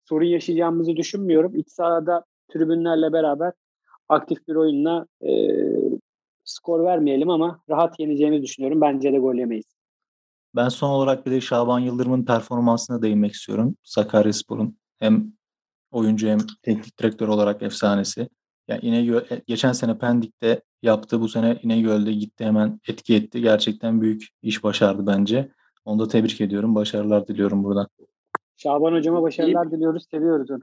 [0.05, 1.55] sorun yaşayacağımızı düşünmüyorum.
[1.55, 3.53] İç sahada tribünlerle beraber
[4.09, 5.31] aktif bir oyunla e,
[6.43, 8.81] skor vermeyelim ama rahat yeneceğini düşünüyorum.
[8.81, 9.65] Bence de gol yemeyiz.
[10.55, 13.75] Ben son olarak bir de Şaban Yıldırım'ın performansına değinmek istiyorum.
[13.83, 15.33] Sakaryaspor'un hem
[15.91, 18.29] oyuncu hem teknik direktör olarak efsanesi.
[18.67, 21.21] Yani İnegöl geçen sene Pendik'te yaptı.
[21.21, 23.41] Bu sene İnegöl'de gitti hemen etki etti.
[23.41, 25.51] Gerçekten büyük iş başardı bence.
[25.85, 26.75] Onu da tebrik ediyorum.
[26.75, 27.87] Başarılar diliyorum buradan.
[28.57, 30.05] Şaban hocama başarılar diliyoruz.
[30.11, 30.61] Seviyoruz onu.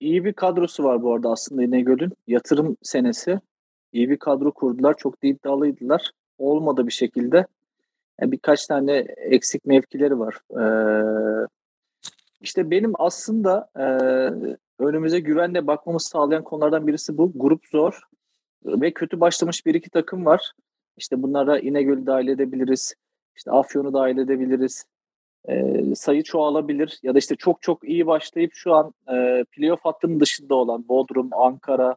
[0.00, 2.12] İyi bir kadrosu var bu arada aslında İnegöl'ün.
[2.26, 3.40] Yatırım senesi.
[3.92, 4.96] İyi bir kadro kurdular.
[4.96, 6.10] Çok da iddialıydılar.
[6.38, 7.46] Olmadı bir şekilde.
[8.20, 10.40] Yani birkaç tane eksik mevkileri var.
[10.50, 11.46] Ee,
[12.40, 13.84] işte benim aslında e,
[14.78, 17.32] önümüze güvenle bakmamızı sağlayan konulardan birisi bu.
[17.34, 18.00] Grup zor
[18.64, 20.52] ve kötü başlamış bir iki takım var.
[20.96, 22.94] İşte bunlara İnegöl'ü dahil edebiliriz.
[23.36, 24.84] İşte Afyon'u dahil edebiliriz.
[25.48, 30.20] E, sayı çoğalabilir ya da işte çok çok iyi başlayıp şu an e, playoff hattının
[30.20, 31.96] dışında olan Bodrum, Ankara,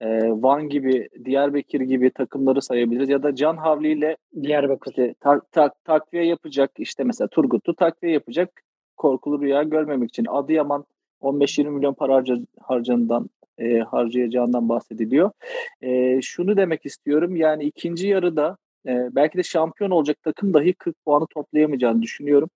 [0.00, 3.08] e, Van gibi, Diyarbakır gibi takımları sayabiliriz.
[3.08, 4.90] Ya da Can Havli ile Diyarbakır.
[4.90, 8.62] işte tak, tak, takviye yapacak işte mesela Turgut'u takviye yapacak
[9.02, 10.84] korkulu rüya görmemek için Adıyaman
[11.22, 15.30] 15-20 milyon para harca, harcanından e, harcayacağından bahsediliyor.
[15.82, 21.04] E, şunu demek istiyorum yani ikinci yarıda e, belki de şampiyon olacak takım dahi 40
[21.04, 22.50] puanı toplayamayacağını düşünüyorum.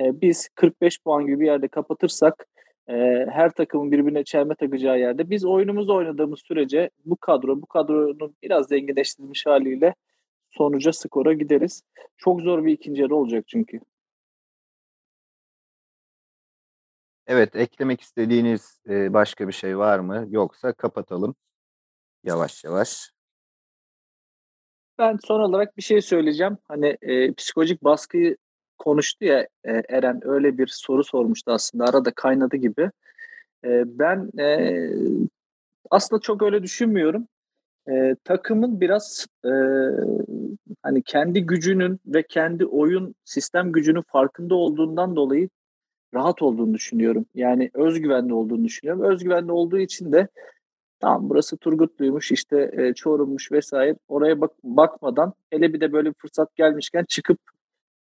[0.00, 2.46] E, biz 45 puan gibi bir yerde kapatırsak
[2.88, 2.94] e,
[3.30, 8.68] her takımın birbirine çelme takacağı yerde biz oyunumuzu oynadığımız sürece bu kadro, bu kadronun biraz
[8.68, 9.94] zenginleştirilmiş haliyle
[10.50, 11.82] sonuca, skora gideriz.
[12.16, 13.80] Çok zor bir ikinci yarı olacak çünkü.
[17.26, 20.26] Evet, eklemek istediğiniz e, başka bir şey var mı?
[20.30, 21.34] Yoksa kapatalım
[22.24, 23.12] yavaş yavaş.
[24.98, 26.58] Ben son olarak bir şey söyleyeceğim.
[26.68, 28.36] Hani e, psikolojik baskıyı
[28.78, 32.90] konuştu ya e, Eren öyle bir soru sormuştu aslında arada kaynadı gibi.
[33.64, 34.88] E, ben e,
[35.90, 37.28] aslında çok öyle düşünmüyorum.
[37.88, 39.50] E, takımın biraz e,
[40.82, 45.48] hani kendi gücünün ve kendi oyun sistem gücünün farkında olduğundan dolayı
[46.16, 47.26] rahat olduğunu düşünüyorum.
[47.34, 49.02] Yani özgüvenli olduğunu düşünüyorum.
[49.02, 50.28] Özgüvenli olduğu için de
[51.00, 56.18] tamam burası Turgutluymuş işte e, Çorum'muş vesaire oraya bak bakmadan hele bir de böyle bir
[56.18, 57.38] fırsat gelmişken çıkıp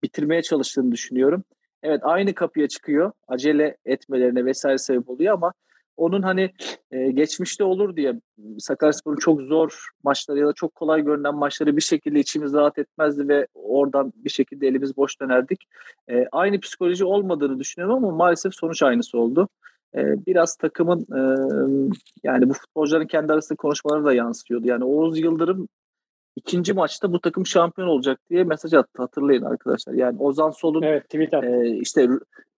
[0.03, 1.43] bitirmeye çalıştığını düşünüyorum.
[1.83, 3.11] Evet aynı kapıya çıkıyor.
[3.27, 5.53] Acele etmelerine vesaire sebep oluyor ama
[5.97, 6.51] onun hani
[6.91, 8.21] e, geçmişte olur diye
[8.59, 13.27] Sakaryaspor'un çok zor maçları ya da çok kolay görünen maçları bir şekilde içimiz rahat etmezdi
[13.27, 15.67] ve oradan bir şekilde elimiz boş dönerdik.
[16.09, 19.49] E, aynı psikoloji olmadığını düşünüyorum ama maalesef sonuç aynısı oldu.
[19.95, 21.21] E, biraz takımın e,
[22.23, 24.67] yani bu futbolcuların kendi arasında konuşmaları da yansıyordu.
[24.67, 25.67] Yani Oğuz Yıldırım
[26.35, 29.93] ikinci maçta bu takım şampiyon olacak diye mesaj attı hatırlayın arkadaşlar.
[29.93, 31.47] Yani Ozan Sol'un evet, tweet attı.
[31.47, 32.09] e, işte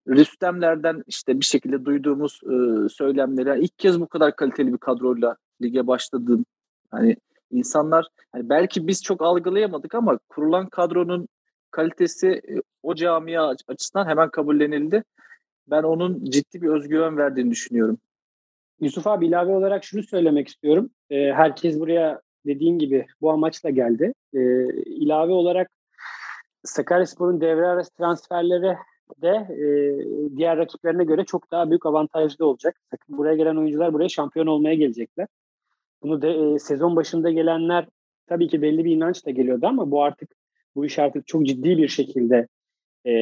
[0.09, 5.37] Rüstemlerden işte bir şekilde duyduğumuz e, söylemleri yani ilk kez bu kadar kaliteli bir kadroyla
[5.63, 6.45] lige başladım.
[6.91, 7.17] Hani
[7.51, 11.29] insanlar hani belki biz çok algılayamadık ama kurulan kadronun
[11.71, 15.05] kalitesi e, o camia açısından hemen kabullenildi.
[15.67, 17.99] Ben onun ciddi bir özgüven verdiğini düşünüyorum.
[18.81, 20.91] Yusuf abi ilave olarak şunu söylemek istiyorum.
[21.11, 24.13] E, herkes buraya dediğin gibi bu amaçla geldi.
[24.35, 24.41] E,
[24.85, 25.71] ilave olarak
[26.65, 28.77] Sakaryaspor'un devre arası transferleri
[29.23, 29.67] de e,
[30.37, 32.77] diğer rakiplerine göre çok daha büyük avantajlı olacak.
[32.91, 35.27] Sakın buraya gelen oyuncular buraya şampiyon olmaya gelecekler.
[36.03, 37.87] Bunu da e, sezon başında gelenler
[38.27, 40.31] tabii ki belli bir inançla geliyordu ama bu artık
[40.75, 42.49] bu iş artık çok ciddi bir şekilde
[43.07, 43.13] e,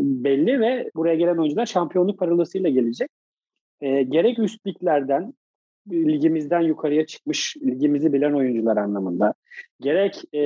[0.00, 3.10] belli ve buraya gelen oyuncular şampiyonluk parolasıyla gelecek.
[3.80, 5.34] E, gerek üst liglerden
[5.90, 9.34] ligimizden yukarıya çıkmış ligimizi bilen oyuncular anlamında
[9.80, 10.40] gerek e,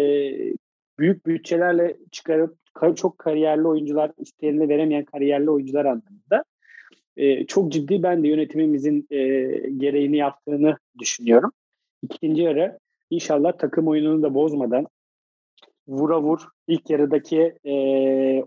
[0.99, 2.62] büyük bütçelerle çıkarıp
[2.97, 6.45] çok kariyerli oyuncular isteyenini veremeyen kariyerli oyuncular anlamında
[7.17, 9.19] e, çok ciddi ben de yönetimimizin e,
[9.77, 11.53] gereğini yaptığını düşünüyorum.
[12.03, 12.79] İkinci yarı
[13.11, 14.87] inşallah takım oyununu da bozmadan
[15.89, 17.75] vura vur ilk yarıdaki e,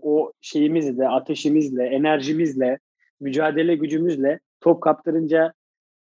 [0.02, 2.78] o şeyimizle, ateşimizle, enerjimizle,
[3.20, 5.52] mücadele gücümüzle top kaptırınca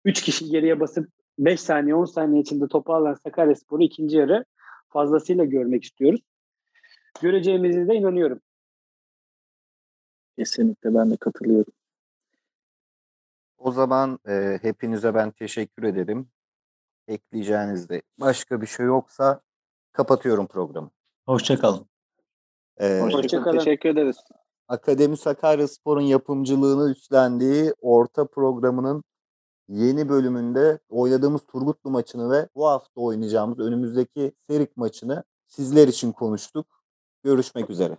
[0.05, 1.09] 3 kişi geriye basıp
[1.39, 4.45] 5 saniye 10 saniye içinde topu alan Sakaryaspor'u ikinci yarı
[4.89, 6.20] fazlasıyla görmek istiyoruz.
[7.22, 8.40] Göreceğimize de inanıyorum.
[10.38, 11.72] Kesinlikle ben de katılıyorum.
[13.58, 16.28] O zaman e, hepinize ben teşekkür ederim.
[17.08, 19.40] Ekleyeceğiniz de başka bir şey yoksa
[19.92, 20.90] kapatıyorum programı.
[21.26, 21.86] Hoşçakalın.
[22.80, 23.58] Ee, Hoşçakalın.
[23.58, 24.16] Teşekkür ederiz.
[24.68, 29.04] Akademi Sakaryaspor'un yapımcılığını üstlendiği orta programının
[29.68, 36.74] yeni bölümünde oynadığımız Turgutlu maçını ve bu hafta oynayacağımız önümüzdeki Serik maçını sizler için konuştuk.
[37.25, 37.99] Görüşmek üzere.